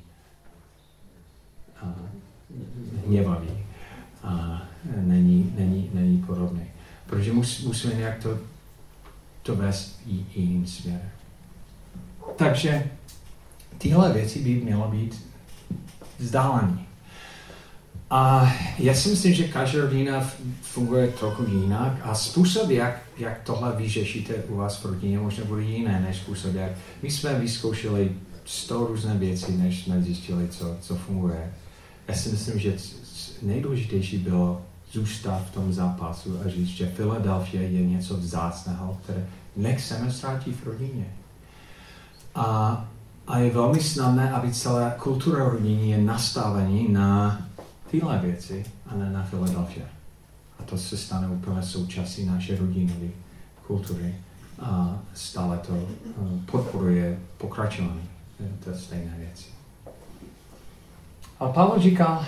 [1.82, 1.90] uh,
[3.06, 3.50] hněvavý.
[4.22, 4.62] A
[4.96, 6.64] není, není, není podobný.
[7.06, 8.38] Protože mus, musíme nějak to,
[9.42, 11.10] to vést i, jiným směrem.
[12.36, 12.90] Takže
[13.78, 15.26] tyhle věci by mělo být
[16.18, 16.87] vzdálené.
[18.10, 20.30] A já si myslím, že každá rodina
[20.62, 25.62] funguje trochu jinak a způsob, jak, jak tohle vyřešíte u vás v rodině, možná bude
[25.62, 28.12] jiné než způsob, jak my jsme vyzkoušeli
[28.44, 31.52] sto různé věci, než jsme zjistili, co, co funguje.
[32.08, 32.74] Já si myslím, že
[33.42, 40.12] nejdůležitější bylo zůstat v tom zápasu a říct, že Philadelphia je něco vzácného, které nechceme
[40.12, 41.06] ztratit v rodině.
[42.34, 42.88] A,
[43.26, 47.47] a je velmi snadné, aby celá kultura rodiny je nastavený na
[47.90, 49.86] tyhle věci a ne na Philadelphia.
[50.58, 53.08] A to se stane úplně součástí naší rodinové
[53.66, 54.14] kultury
[54.60, 58.08] a stále to eh, podporuje pokračování
[58.64, 59.44] té stejné věci.
[61.40, 62.26] A Pavel říkal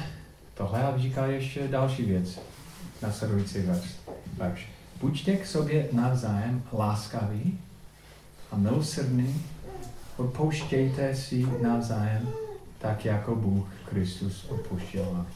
[0.54, 2.40] tohle a říká ještě další věc.
[3.02, 3.58] Nasledující
[4.36, 4.68] verš.
[5.00, 7.58] Buďte k sobě navzájem láskaví
[8.52, 9.42] a milosrdní,
[10.16, 12.28] odpouštějte si navzájem,
[12.78, 15.26] tak jako Bůh Kristus odpouštěl vám.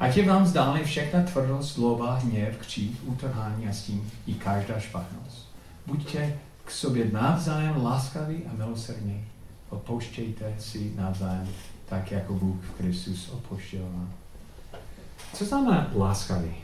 [0.00, 4.80] Ať je vám zdále všechna tvrdost, slova, hněv, křik, utrhání a s tím i každá
[4.80, 5.48] špatnost.
[5.86, 9.24] Buďte k sobě navzájem láskaví a milosrdní.
[9.68, 11.48] Odpouštějte si navzájem,
[11.88, 14.12] tak jako Bůh Kristus odpouštěl vám.
[15.34, 16.54] Co znamená láskavý?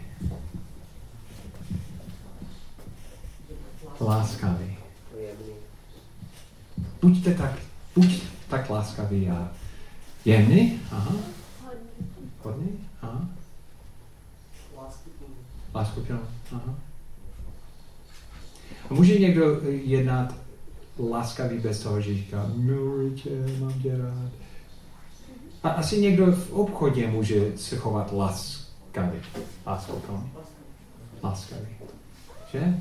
[4.01, 4.77] Láskavý.
[7.03, 7.53] Buďte tak,
[7.95, 9.49] buď tak láskavý a
[10.25, 10.81] jemný.
[10.93, 11.13] Aha.
[12.43, 12.69] Hodný.
[13.03, 13.29] Aha.
[15.75, 16.19] Láskuplný.
[16.53, 16.75] Aha.
[18.91, 20.35] A může někdo jednat
[21.11, 24.33] láskavý bez toho, že říká, miluji tě, mám tě rád.
[25.63, 28.13] A asi někdo v obchodě může se chovat.
[28.13, 30.31] Láskuplný.
[31.23, 31.67] Láskavý.
[32.53, 32.75] Že?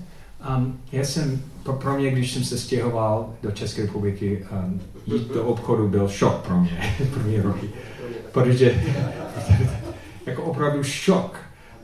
[0.58, 5.46] Um, já jsem, pro mě, když jsem se stěhoval do České republiky, um, jít do
[5.46, 7.70] obchodu byl šok pro mě, první roky.
[8.32, 8.84] Protože
[10.26, 11.38] jako opravdu šok.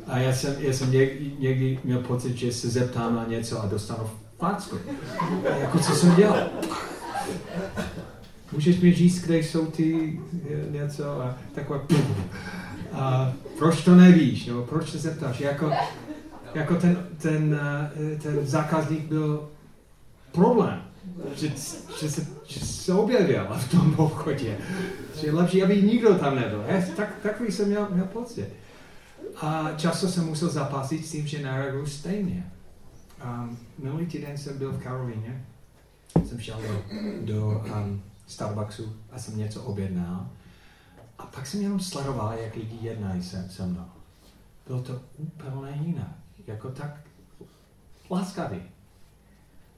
[0.08, 3.66] A já jsem, já jsem někdy, někdy měl pocit, že se zeptám na něco a
[3.66, 4.04] dostanu
[4.42, 4.78] facku.
[5.60, 6.50] Jako co jsem dělal?
[8.52, 10.20] Můžeš mi říct, kde jsou ty
[10.72, 11.80] něco a takové
[12.94, 15.40] a proč to nevíš, nebo proč se zeptáš?
[15.40, 15.72] Jako,
[16.54, 17.60] jako ten, ten,
[18.24, 19.50] ten zákazník byl
[20.32, 20.82] problém,
[21.36, 21.52] že,
[22.02, 24.58] že, se, že se objevil v tom obchodě.
[25.20, 26.64] Že je lepší, aby nikdo tam nebyl.
[26.68, 28.50] Já, tak, takový jsem měl, měl pocit.
[29.42, 32.52] A často jsem musel zapasit s tím, že nereaguju stejně.
[33.26, 35.46] Um, minulý týden jsem byl v Karolíně,
[36.26, 36.82] jsem šel do,
[37.34, 40.30] do um, Starbucksu a jsem něco objednal.
[41.18, 43.86] A pak jsem jenom sledoval, jak lidi jednají se, se mnou.
[44.68, 46.16] Bylo to úplně jinak.
[46.48, 46.98] Jako tak
[48.10, 48.62] láskavý.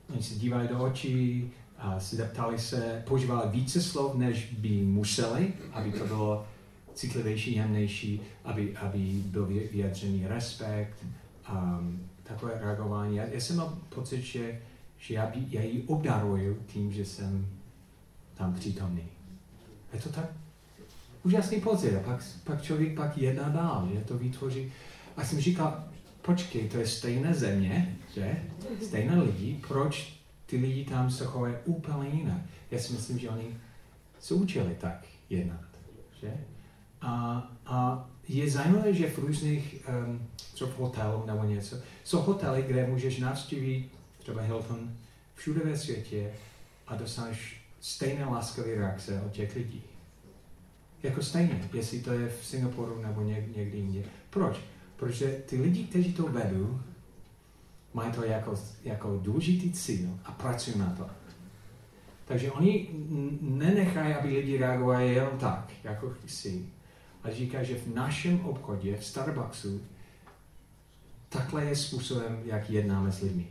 [0.09, 1.51] Oni se dívali do očí,
[1.83, 6.47] a zeptali se, používali více slov, než by museli, aby to bylo
[6.93, 11.05] citlivější, jemnější, aby, aby byl vyjadřený respekt,
[11.51, 13.15] um, takové reagování.
[13.15, 14.61] Já, já jsem měl pocit, že,
[14.97, 17.47] že já, já ji obdaruju tím, že jsem
[18.33, 19.03] tam přítomný.
[19.93, 20.25] Je to tak
[21.23, 21.95] úžasný pocit.
[21.95, 24.71] A pak, pak člověk pak jedná dál, že to vytvoří.
[25.17, 25.83] A jsem říkal,
[26.21, 28.43] počkej, to je stejné země, že?
[28.81, 32.41] Stejné lidi, proč ty lidi tam se chovají úplně jinak?
[32.71, 33.57] Já si myslím, že oni
[34.19, 35.65] se učili tak jednat,
[36.21, 36.33] že?
[37.01, 39.75] A, a je zajímavé, že v různých,
[40.07, 44.91] um, třeba v nebo něco, jsou hotely, kde můžeš navštívit třeba Hilton
[45.35, 46.33] všude ve světě
[46.87, 49.81] a dostaneš stejné láskavé reakce od těch lidí.
[51.03, 54.03] Jako stejně, jestli to je v Singapuru nebo někdy jinde.
[54.29, 54.57] Proč?
[54.95, 56.79] Protože ty lidi, kteří to vedou,
[57.93, 61.09] mají to jako, jako důležitý cíl a pracují na to.
[62.25, 62.89] Takže oni
[63.41, 66.65] nenechají, aby lidi reagovali jenom tak, jako chci.
[67.23, 69.81] A říká, že v našem obchodě, v Starbucksu,
[71.29, 73.47] takhle je způsobem, jak jednáme s lidmi.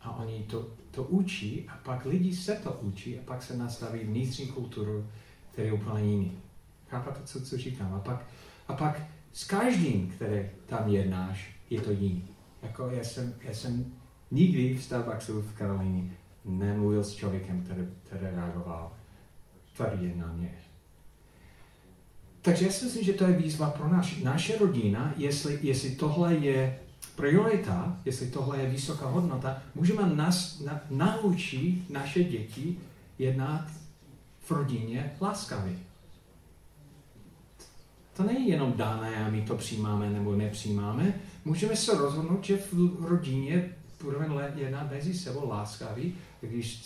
[0.00, 3.98] A oni to, to učí a pak lidi se to učí a pak se nastaví
[3.98, 5.06] vnitřní kulturu,
[5.52, 6.38] který je úplně jiný.
[6.88, 7.94] Chápáte, co, co říkám?
[7.94, 8.26] A pak,
[8.68, 12.28] a pak s každým, který tam jednáš, je to jiný.
[12.62, 13.92] Jako já jsem, já jsem
[14.30, 16.10] nikdy v Starbucksu v Karolíně
[16.44, 18.92] nemluvil s člověkem, který, který reagoval
[19.76, 20.63] tvrdě na mě.
[22.44, 26.34] Takže já si myslím, že to je výzva pro naš, naše rodina, jestli, jestli tohle
[26.34, 26.78] je
[27.16, 32.78] priorita, jestli tohle je vysoká hodnota, můžeme nás, na, naučit naše děti
[33.18, 33.66] jednat
[34.40, 35.72] v rodině láskavě.
[38.16, 41.14] To není jenom dané a my to přijímáme nebo nepřijímáme.
[41.44, 43.70] Můžeme se rozhodnout, že v rodině
[44.02, 46.82] budeme jednat mezi sebou láskavý, když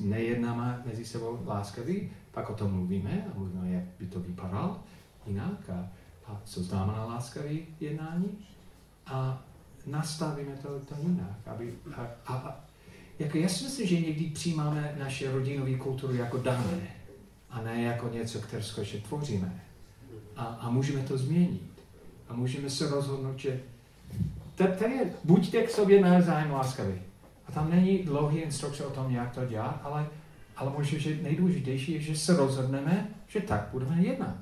[0.00, 4.80] nejednáme mezi sebou láskavý, pak o tom mluvíme a mluvíme, jak by to vypadalo
[5.26, 5.88] jinak a,
[6.26, 8.38] a co znamená láskavý jednání
[9.06, 9.42] a
[9.86, 11.38] nastavíme to, to jinak.
[11.46, 12.60] Aby, a, a, a,
[13.18, 16.88] jako já si myslím, že někdy přijímáme naše rodinové kulturu jako dané
[17.50, 19.60] a ne jako něco, které skutečně tvoříme.
[20.36, 21.82] A, a můžeme to změnit.
[22.28, 23.60] A můžeme se rozhodnout, že
[24.54, 27.00] to je, buďte k sobě navzájem láskaví.
[27.48, 30.06] A tam není dlouhý instrukce o tom, jak to dělat, ale,
[30.56, 34.36] ale možná, že nejdůležitější je, že se rozhodneme, že tak budeme jednat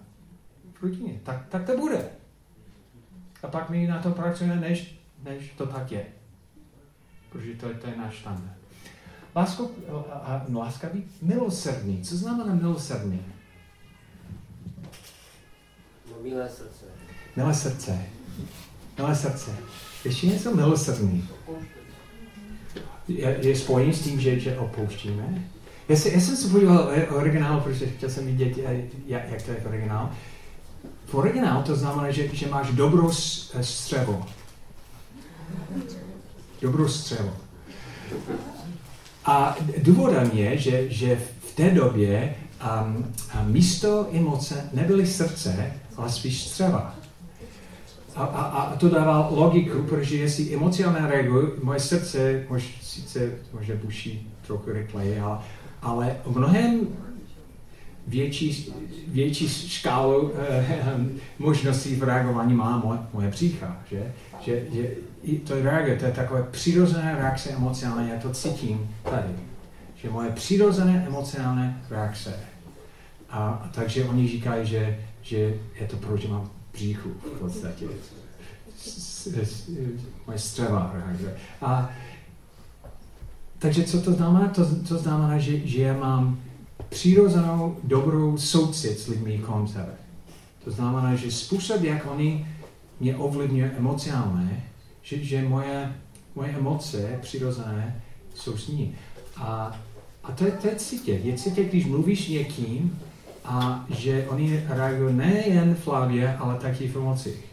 [0.75, 1.21] v rodině.
[1.23, 2.09] Tak, tak to bude.
[3.43, 6.07] A pak my na to pracujeme, než, než to tak je.
[7.31, 8.55] Protože to, to je náš standard.
[9.37, 9.71] Lásko,
[10.13, 12.03] a, a láskavý, milosrdný.
[12.03, 13.23] Co znamená milosrdný?
[16.11, 16.85] No, milé srdce.
[17.37, 17.99] Milé srdce.
[18.99, 19.57] Milé srdce.
[20.05, 21.29] Ještě něco milosrdný.
[23.09, 25.45] Je, je spojený s tím, že, že opouštíme.
[25.89, 26.79] Já, se, já jsem se podíval
[27.11, 28.59] o originálu, protože chtěl jsem vidět,
[29.07, 30.09] jak, jak to je v originálu.
[31.07, 33.13] V originálu to znamená, že, že máš dobrou
[33.61, 34.27] střevo.
[36.63, 37.33] Dobrou střevo.
[39.25, 42.35] A důvodem je, že, že v té době
[42.87, 43.15] um,
[43.53, 46.95] místo emoce nebyly srdce, ale spíš střeva.
[48.15, 53.75] A, a, a to dává logiku, protože jestli emocionálně reaguju, moje srdce mož, sice možná
[53.85, 55.39] buší trochu rychleji, ale,
[55.85, 56.89] ale mnohem
[58.07, 58.75] větší,
[59.09, 60.81] větší škálu eh,
[61.39, 64.13] možností v reagování má moje, moje přícha, že?
[64.41, 64.91] Že, že
[65.45, 69.33] to je reaguje, to je takové přirozené reakce emocionální, já to cítím tady,
[69.95, 72.35] že moje přirozené emocionální reakce.
[73.31, 75.37] A, a takže oni říkají, že, že
[75.81, 77.87] je to proč, mám bříchu v podstatě.
[80.27, 81.37] Moje střeva reaguje.
[81.63, 81.91] A,
[83.59, 84.49] takže co to znamená?
[84.49, 86.39] To, to znamená, že, že já mám
[86.89, 89.95] přirozenou dobrou soucit s lidmi kolem sebe.
[90.65, 92.47] To znamená, že způsob, jak oni
[93.01, 94.65] mě ovlivňují emocionálně,
[95.03, 95.93] že, že moje,
[96.35, 98.03] moje emoce přirozené
[98.35, 98.95] jsou s ní.
[99.37, 99.81] A,
[100.25, 100.69] a to je, to
[101.07, 101.19] je.
[101.19, 102.99] Je cítit, když mluvíš někým
[103.45, 107.45] a že oni reagují nejen v hlavě, ale taky v emocích.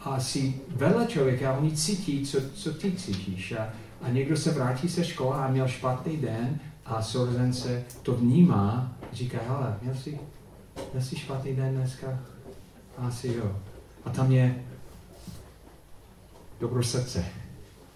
[0.00, 3.52] A si vedle člověka oni cítí, co, co ty cítíš.
[3.52, 3.68] A,
[4.04, 9.38] a někdo se vrátí se školy a měl špatný den a sourozence to vnímá, říká,
[9.48, 10.18] hele, měl jsi,
[10.92, 12.18] měl jsi špatný den dneska?
[12.98, 13.56] Asi jo.
[14.04, 14.54] A tam je
[16.60, 17.24] dobro srdce,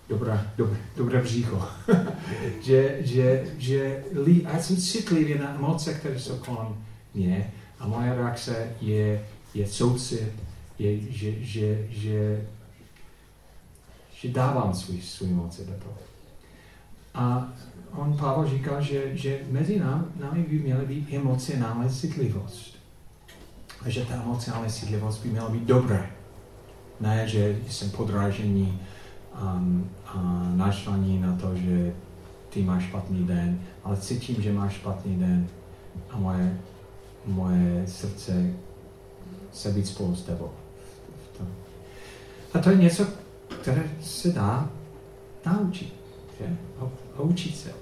[0.08, 1.68] dobrá, dobré, dobré břícho.
[2.62, 6.76] že, že, že lí, já jsem citlivý na emoce, které jsou kolem
[7.14, 10.32] mě a moje reakce je, je soucit,
[10.78, 12.46] je, že, že, že,
[14.20, 15.94] že dávám svůj, svůj emoce do toho.
[17.14, 17.48] A
[17.92, 22.76] on Pavel říká, že, že mezi nám, námi by měla být emocionální citlivost.
[23.86, 26.10] A že ta emocionální citlivost by měla být dobré.
[27.00, 28.80] Ne, že jsem podrážení
[29.42, 31.92] um, a naštvaní na to, že
[32.50, 35.48] ty máš špatný den, ale cítím, že máš špatný den
[36.10, 36.58] a moje,
[37.26, 38.50] moje srdce
[39.52, 40.50] se být spolu s tebou.
[42.54, 43.06] A to je něco,
[43.48, 44.70] které se dá
[45.46, 45.94] naučit.
[46.38, 46.56] Že?
[47.16, 47.72] A učit se.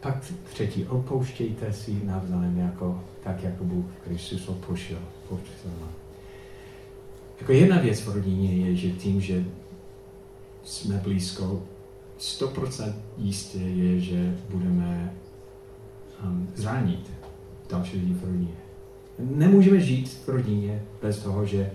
[0.00, 4.98] Pak třetí, opouštějte si navzájem jako, tak, jako Bůh Kristus opouštěl.
[7.40, 9.44] Jako jedna věc v rodině je, že tím, že
[10.64, 11.62] jsme blízko,
[12.18, 15.14] 100% jistě je, že budeme
[16.24, 17.10] um, zranit
[17.68, 18.54] další lidi v rodině.
[19.18, 21.70] Nemůžeme žít v rodině bez toho, že,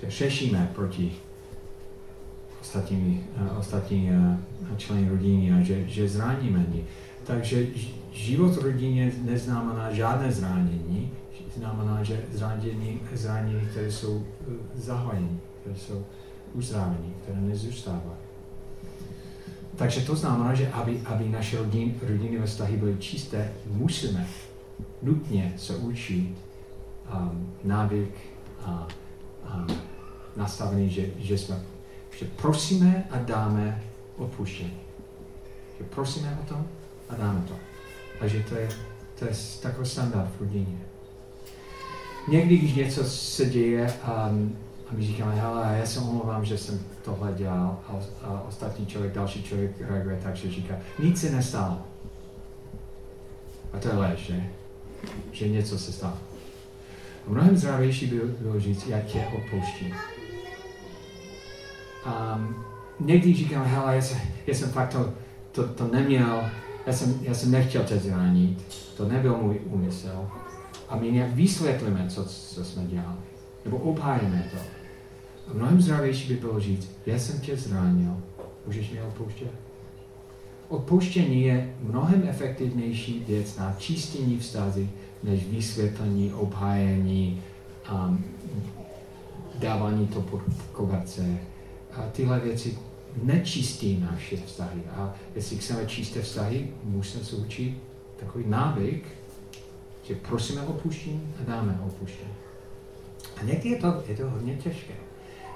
[0.00, 1.12] že řešíme proti
[2.60, 3.20] ostatními,
[3.58, 6.84] ostatní uh, členy rodiny a že, že zraníme ní.
[7.24, 7.66] Takže
[8.12, 11.10] život v rodině neznamená žádné zranění,
[11.58, 16.04] znamená, že zranění, zranění které jsou eh, zahojení, které jsou
[16.54, 18.18] uzdravení, které nezůstávají.
[19.76, 24.26] Takže to znamená, že aby, aby naše rodin, rodinné vztahy byly čisté, musíme
[25.02, 26.34] nutně se učit
[27.14, 28.14] um, návyk
[28.62, 28.88] a
[29.54, 29.76] um,
[30.36, 31.60] nastavení, že, že jsme
[32.18, 33.82] že prosíme a dáme
[34.16, 34.80] odpuštění.
[35.78, 36.66] Že prosíme o tom
[37.08, 37.54] a dáme to.
[38.20, 38.68] A že to je,
[39.18, 39.30] to je
[39.62, 40.78] takový standard v rodině
[42.28, 44.12] někdy, když něco se děje a,
[44.90, 49.14] a my říkáme, hele, já se omlouvám, že jsem tohle dělal a, a ostatní člověk,
[49.14, 51.78] další člověk reaguje tak, že říká, nic se nestalo.
[53.72, 54.44] A to je lež, že?
[55.32, 56.14] Že něco se stalo.
[57.26, 59.94] A mnohem zdravější bylo, bylo říct, já tě odpouštím.
[62.06, 62.56] Um,
[63.00, 65.12] někdy říkám, hele, já, se, já jsem fakt to,
[65.52, 66.44] to, to neměl,
[66.86, 68.64] já jsem, já jsem nechtěl tě zranit,
[68.96, 70.28] to nebyl můj úmysl.
[70.88, 73.18] A my nějak vysvětlíme, co, co jsme dělali.
[73.64, 74.58] Nebo obhájíme to.
[75.50, 78.16] A mnohem zdravější by bylo říct, já jsem tě zranil,
[78.66, 79.50] můžeš mě odpouštět?
[80.68, 84.90] Odpouštění je mnohem efektivnější věc na čistění vztazy,
[85.22, 87.42] než vysvětlení, obhájení,
[87.92, 88.24] um,
[89.58, 90.40] dávání to pod
[90.72, 91.38] koberce.
[91.98, 92.78] A tyhle věci
[93.22, 94.82] nečistí naše vztahy.
[94.96, 97.78] A jestli chceme čisté vztahy, musíme se učit
[98.20, 99.06] takový návyk,
[100.02, 102.30] že prosíme o opuštění a dáme opuštění.
[103.40, 104.94] A někdy je to, je to hodně těžké.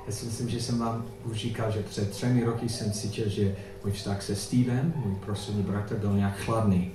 [0.06, 3.56] Já si myslím, že jsem vám už říkal, že před třemi roky jsem cítil, že
[3.84, 6.90] můj vztah se Stevem, můj prostřední bratr, byl nějak chladný.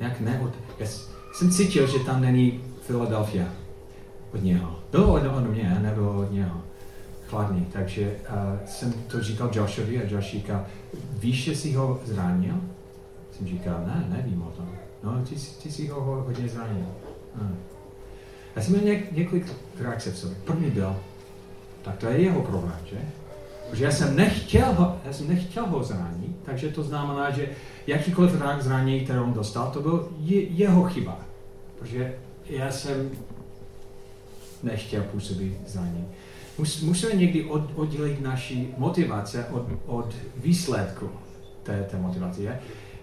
[0.00, 0.52] Nějak neod...
[0.78, 0.86] Já
[1.34, 3.46] jsem cítil, že tam není Philadelphia
[4.34, 4.80] od něho.
[4.90, 6.62] Bylo od, od mě, nebylo od něho
[7.32, 7.66] chladný.
[7.72, 10.66] Takže uh, jsem to říkal Joshovi a Josh říkal,
[11.18, 12.54] víš, že jsi ho zranil?
[13.32, 14.68] Jsem říkal, ne, nevím o tom.
[15.04, 16.86] No, ty, ty jsi ho hodně zranil.
[17.34, 17.56] Hmm.
[18.56, 19.46] Já jsem měl něk, několik
[19.78, 20.36] reakcí v sobě.
[20.44, 20.96] První byl,
[21.82, 22.96] tak to je jeho problém, že?
[23.70, 27.48] Protože já jsem nechtěl ho, já jsem nechtěl ho zranit, takže to znamená, že
[27.86, 31.18] jakýkoliv rak zranění, které on dostal, to byl je, jeho chyba.
[31.78, 32.14] Protože
[32.46, 33.10] já jsem
[34.62, 36.08] nechtěl působit zranění.
[36.58, 41.10] Mus, musíme někdy od, oddělit naši motivace od, od výsledku
[41.62, 42.42] té, té motivace.
[42.42, 42.54] Já,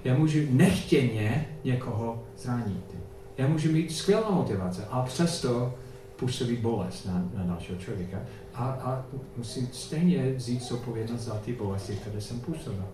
[0.04, 2.96] já můžu nechtěně někoho zranit.
[3.38, 5.74] Já můžu mít skvělou motivaci, a přesto
[6.16, 8.18] působí bolest na, na dalšího člověka.
[8.54, 9.06] A, a
[9.38, 12.86] musím stejně vzít zodpovědnost za ty bolesti, které jsem působil.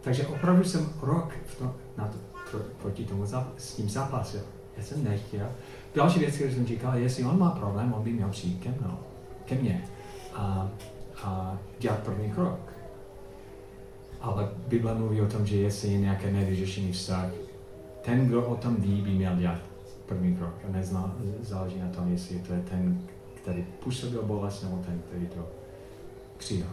[0.00, 2.18] Takže opravdu jsem rok v to, na to,
[2.50, 4.40] pro, proti tomu za, s tím zápasil.
[4.76, 5.46] Já jsem nechtěl.
[5.94, 8.98] Další věc, kterou jsem říkal, jestli on má problém, on by měl přijít ke mnou,
[9.44, 9.84] ke mně
[10.34, 10.70] a,
[11.22, 12.58] a dělat první krok.
[14.20, 17.30] Ale Bible mluví o tom, že jestli je nějaké nevyřešený vztah,
[18.02, 19.60] ten, kdo o tom ví, by měl dělat
[20.06, 20.54] první krok.
[20.68, 23.02] A nezná, záleží na tom, jestli to je ten,
[23.34, 25.48] který působil bolest, nebo ten, který to
[26.38, 26.70] přijal.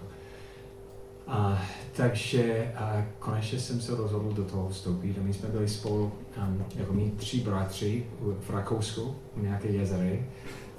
[1.27, 1.61] A,
[1.95, 6.65] takže a konečně jsem se rozhodl do toho vstoupit a my jsme byli spolu, um,
[6.75, 8.05] jako mý tři bratři
[8.39, 10.25] v Rakousku, u nějaké jezery.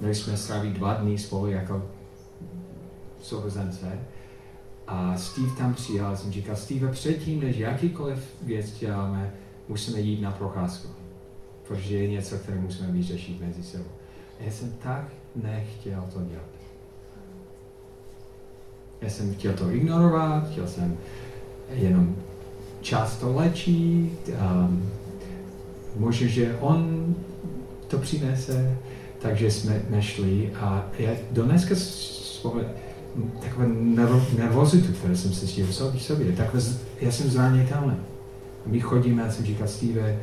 [0.03, 1.85] Měli jsme strávit dva dny spolu jako
[3.21, 3.99] sourozence.
[4.87, 9.33] A Steve tam přijel a jsem říkal, Steve, předtím, než jakýkoliv věc děláme,
[9.67, 10.87] musíme jít na procházku.
[11.67, 13.89] Protože je něco, které musíme vyřešit mezi sebou.
[14.39, 16.49] Já jsem tak nechtěl to dělat.
[19.01, 20.97] Já jsem chtěl to ignorovat, chtěl jsem
[21.69, 22.15] jenom
[22.81, 24.91] čas to léčit, um,
[25.95, 27.15] možná, že on
[27.87, 28.77] to přinese,
[29.23, 31.75] takže jsme nešli a já do dneska
[33.41, 33.67] takové
[34.35, 36.63] nervozitu, které jsem se cítil v sobě, takové,
[37.01, 37.95] já jsem zranitelný.
[38.65, 40.19] My chodíme, já jsem říkal, Steve,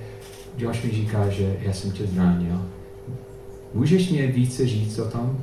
[0.57, 2.63] Josh mi říká, že já jsem tě zranil.
[3.75, 5.39] Můžeš mě více říct o tom?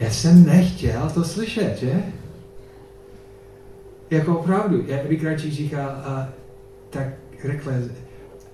[0.00, 2.02] Já jsem nechtěl to slyšet, že?
[4.10, 6.28] Jako opravdu, já bych radši říkal, a,
[6.90, 7.08] tak
[7.44, 7.82] rekle,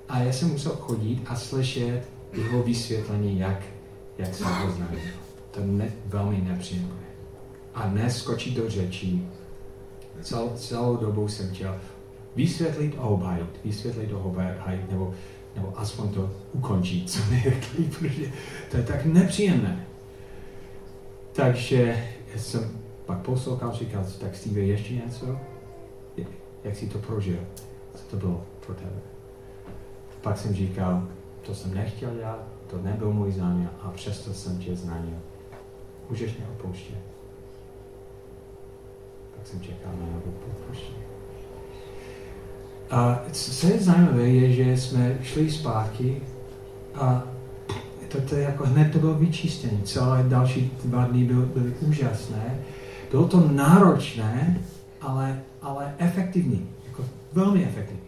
[0.09, 2.03] a já jsem musel chodit a slyšet
[2.33, 3.63] jeho vysvětlení, jak,
[4.19, 5.01] jak se ho zranil.
[5.51, 6.95] To ne, velmi nepříjemné.
[7.75, 9.29] A neskočit do řečí.
[10.23, 11.81] Cel, celou dobu jsem chtěl
[12.37, 15.15] vysvětlit a obhájit, vysvětlit a obhájit, nebo,
[15.57, 18.33] nebo aspoň to ukončit co nejrychleji, protože
[18.71, 19.87] to je tak nepříjemné.
[21.33, 22.05] Takže
[22.37, 22.71] jsem
[23.07, 25.39] pak poslouchal, říkal, tak Steve, ještě něco?
[26.65, 27.39] Jak jsi to prožil?
[27.95, 29.01] Co to bylo pro tebe?
[30.23, 31.09] Pak jsem říkal,
[31.43, 35.19] to jsem nechtěl dělat, to nebyl můj záměr a přesto jsem tě zranil.
[36.11, 36.99] Můžeš mě opouštět.
[39.37, 40.23] Tak jsem čekal na jeho
[40.57, 40.99] odpuštění.
[42.91, 46.23] A co je zajímavé, je, že jsme šli zpátky
[46.95, 47.23] a
[48.09, 49.83] to, to jako hned to bylo vyčistění.
[49.83, 52.59] Celé další dva dny byly, byly úžasné.
[53.11, 54.61] Bylo to náročné,
[55.01, 56.69] ale, ale efektivní.
[56.87, 58.08] Jako velmi efektivní.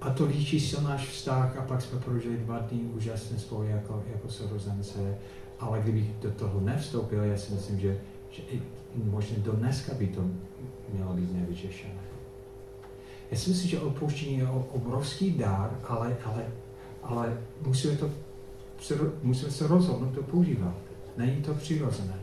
[0.00, 4.28] A to vyčistil náš vztah a pak jsme prožili dva dny úžasné spolu jako, jako
[4.28, 5.18] sourozence.
[5.60, 7.98] Ale kdybych do toho nevstoupil, já si myslím, že,
[8.30, 8.62] že i
[9.04, 10.24] možná do dneska by to
[10.92, 12.00] mělo být nevyřešené.
[13.30, 16.46] Já si myslím, že odpouštění je obrovský dár, ale, ale,
[17.02, 18.10] ale musíme to
[19.22, 20.74] musíme se rozhodnout to používat.
[21.16, 22.18] Není to přirozené.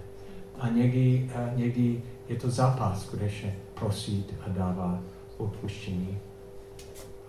[0.59, 4.99] A někdy, někdy je to zápas, skutečně prosit a dávat
[5.37, 6.17] odpuštění.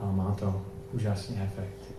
[0.05, 1.95] A má to úžasný efekt.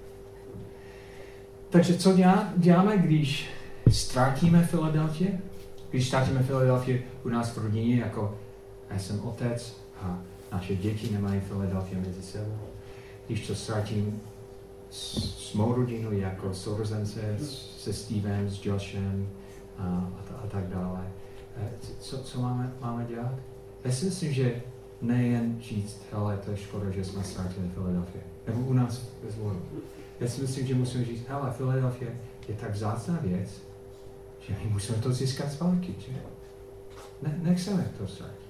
[1.70, 2.18] Takže co
[2.58, 3.50] děláme, když
[3.92, 5.40] ztratíme Filadelfii?
[5.90, 8.38] Když ztratíme Filadelfii u nás v rodině jako
[8.90, 10.20] Já jsem otec a
[10.52, 12.60] naše děti nemají Filadelfia mezi sebou.
[13.28, 14.22] Když to ztratím
[14.90, 15.18] s,
[15.50, 17.38] s mou rodinou jako sourozence,
[17.78, 19.30] se Stevem, s Joshem
[19.78, 21.08] a, a, a tak dále.
[21.58, 23.34] Eh, co, co máme, máme dělat?
[23.84, 24.62] Já si myslím, že
[25.08, 28.24] nejen říct, hele, to je škoda, že jsme ztratili Filadelfii.
[28.48, 29.62] Nebo u nás ve zvoru.
[30.20, 33.50] Já si myslím, že musíme říct, hele, Filadelfie je tak vzácná věc,
[34.40, 36.12] že my musíme to získat zpátky, že?
[37.22, 38.46] Ne, nechceme to ztratit.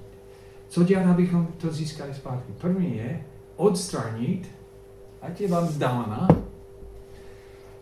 [0.69, 2.53] Co dělat, abychom to získali zpátky?
[2.61, 3.23] První je
[3.55, 4.51] odstranit,
[5.21, 6.27] ať je vám vzdálená,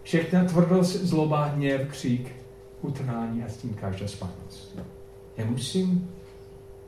[0.03, 2.31] všechna tvrdost, zloba, hněv, křík,
[2.81, 4.79] utrání a s tím každá špatnost.
[5.37, 6.09] Já musím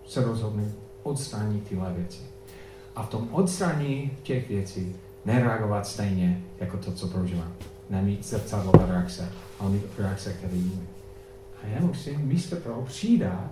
[0.05, 2.19] se rozhodnout odstranit tyhle věci.
[2.95, 4.95] A v tom odstranění těch věcí
[5.25, 7.53] nereagovat stejně jako to, co prožívám.
[7.89, 10.81] Nemít zrcadlová reakce, ale mít reakce, které jiné.
[11.63, 13.51] A já musím místo toho přidat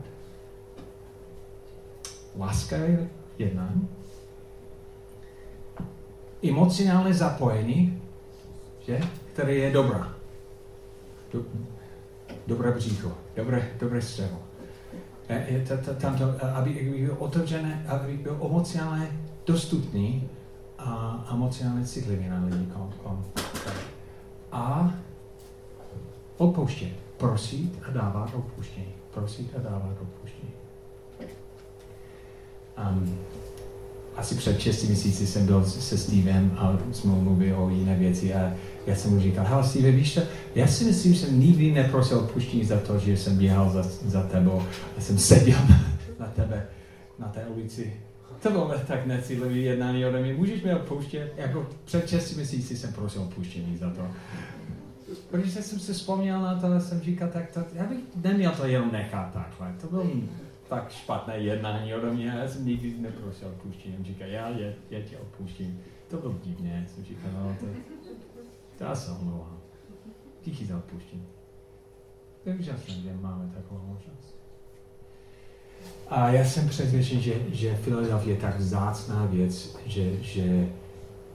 [2.38, 3.89] laskavé jednání,
[6.49, 8.01] emocionální zapojení,
[8.88, 8.99] že?
[9.34, 10.14] které je dobrá.
[11.32, 11.43] Do,
[12.47, 14.39] dobré břícho, dobré, dobré střevo.
[15.97, 16.69] Tam to, aby
[16.99, 20.29] byl otevřené, aby byl emocionálně dostupný
[20.79, 22.67] a emocionálně citlivý na lidi.
[24.51, 24.93] A
[26.38, 26.93] odpouštět.
[27.17, 28.93] Prosit a dávat odpuštění.
[29.13, 30.51] Prosit a dávat odpuštění.
[32.89, 33.19] Um,
[34.16, 38.53] asi před 6 měsíci jsem byl se Stevem a jsme mluvili o jiné věci a
[38.88, 40.22] já jsem mu říkal, hele Steve, víš to,
[40.55, 44.24] já si myslím, že jsem nikdy neprosil odpuštění za to, že jsem běhal za, za
[44.24, 44.64] tebou
[44.97, 45.59] a jsem seděl
[46.20, 46.68] na tebe
[47.20, 47.93] na té ulici.
[48.43, 50.34] To bylo tak necílivý jednání ode mě.
[50.34, 51.34] Můžeš mi odpouštět?
[51.38, 54.01] Jako před 6 měsíci jsem prosil odpuštění za to.
[55.32, 58.91] Protože jsem se vzpomněl na to jsem říkal, tak to, já bych neměl to jenom
[58.91, 59.76] nechat takhle.
[59.82, 60.03] To bylo
[60.74, 63.97] tak špatné jednání ode mě, já jsem nikdy neprosil odpuštění.
[63.97, 65.82] On říká, já, já, já tě odpuštím.
[66.07, 67.65] To bylo divně, jsem říkal, no to,
[68.78, 69.57] to já se omlouvám.
[70.45, 71.26] Díky za odpuštění.
[72.43, 74.36] To je úžasné, že máme takovou možnost.
[76.09, 80.69] A já jsem přesvědčen, že, že Philadelphia je tak vzácná věc, že, že,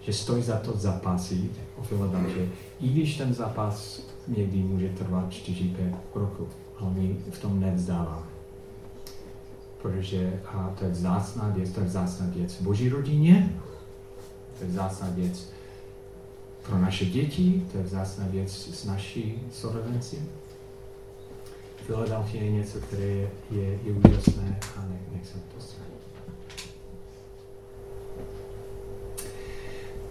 [0.00, 2.46] že stojí za to zapasit o Philadelphia.
[2.80, 8.27] I když ten zápas někdy může trvat 4-5 roku, ale my v tom nevzdáváme
[9.82, 13.52] protože a to je vzácná věc, to je vzácná věc v boží rodině,
[14.58, 15.50] to je vzácná věc
[16.62, 20.18] pro naše děti, to je vzácná věc s naší sourozenci.
[21.86, 25.88] Philadelphia je něco, které je, je, úžasné a ne, nechceme to ztratit.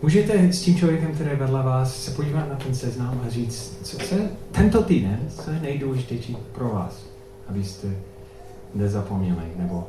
[0.01, 3.79] Můžete s tím člověkem, který je vedle vás, se podívat na ten seznam a říct,
[3.83, 7.05] co se tento týden, co je nejdůležitější pro vás,
[7.47, 7.87] abyste
[8.73, 9.51] nezapomněli.
[9.55, 9.87] Nebo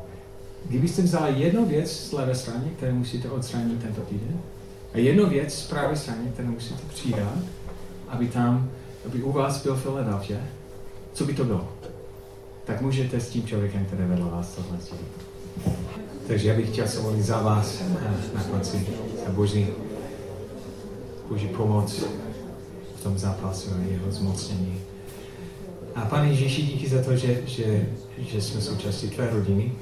[0.69, 4.41] kdybyste vzali jednu věc z levé strany, kterou musíte odstranit tento týden,
[4.95, 7.39] a jednu věc z pravé strany, kterou musíte přidat,
[8.09, 8.71] aby tam,
[9.07, 10.41] aby u vás byl Philadelphia,
[11.13, 11.69] co by to bylo?
[12.65, 14.79] Tak můžete s tím člověkem, který vedle vás tohle
[16.27, 17.83] Takže já bych chtěl se za vás
[18.35, 18.87] na konci,
[19.27, 19.67] za Boží,
[21.29, 22.05] Boží pomoc
[22.97, 24.81] v tom zápasu a jeho zmocnění.
[25.99, 27.87] A Pane Ježíši, díky za to, že, že,
[28.19, 29.73] že jsme součástí tvé rodiny.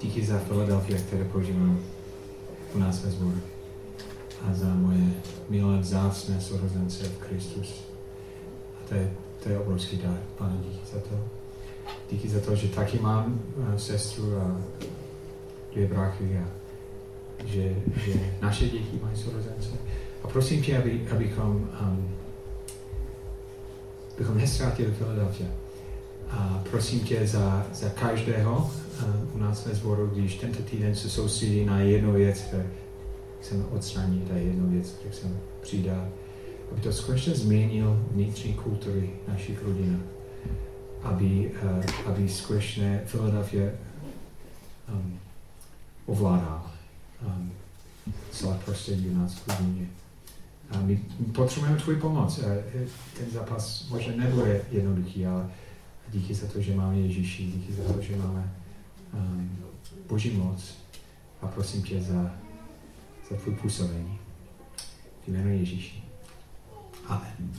[0.00, 1.80] Díky za Philadelphia, které prožívám
[2.74, 3.40] u nás ve sboru.
[4.42, 5.04] A za moje
[5.48, 7.84] milé vzácné sorozence v Kristus.
[8.80, 10.18] A to je, to je obrovský dar.
[10.38, 11.20] Pane, díky za to.
[12.10, 14.60] Díky za to, že taky mám uh, sestru a
[15.72, 16.48] dvě bráchy a
[17.46, 19.68] že, že naše děti mají sorozence.
[20.22, 21.46] A prosím tě, aby, abychom
[21.80, 22.15] um,
[24.18, 25.48] bychom nestratili Philadelphia.
[26.30, 28.70] A prosím tě za, za každého
[29.34, 32.62] u nás ve sboru, když tento týden se soustředí na jednu věc, kterou
[33.40, 36.08] chceme odstranit a jednu věc, kterou chceme přidat,
[36.72, 40.02] aby to skutečně změnil vnitřní kultury našich rodin.
[41.02, 43.70] Aby, uh, aby skutečně Philadelphia
[44.92, 45.18] um,
[46.06, 46.70] ovládal
[47.26, 47.52] um,
[48.30, 49.86] celé prostředí u nás v rodině.
[50.70, 50.96] A my
[51.34, 52.40] potřebujeme tvůj pomoc.
[53.18, 55.50] Ten zápas možná nebude jednoduchý, ale
[56.12, 58.54] díky za to, že máme Ježíši, díky za to, že máme
[59.12, 59.58] um,
[60.08, 60.74] Boží moc
[61.42, 62.34] a prosím tě za,
[63.30, 64.18] za tvůj působení.
[65.24, 66.02] V jménu Ježíši.
[67.06, 67.52] Amen.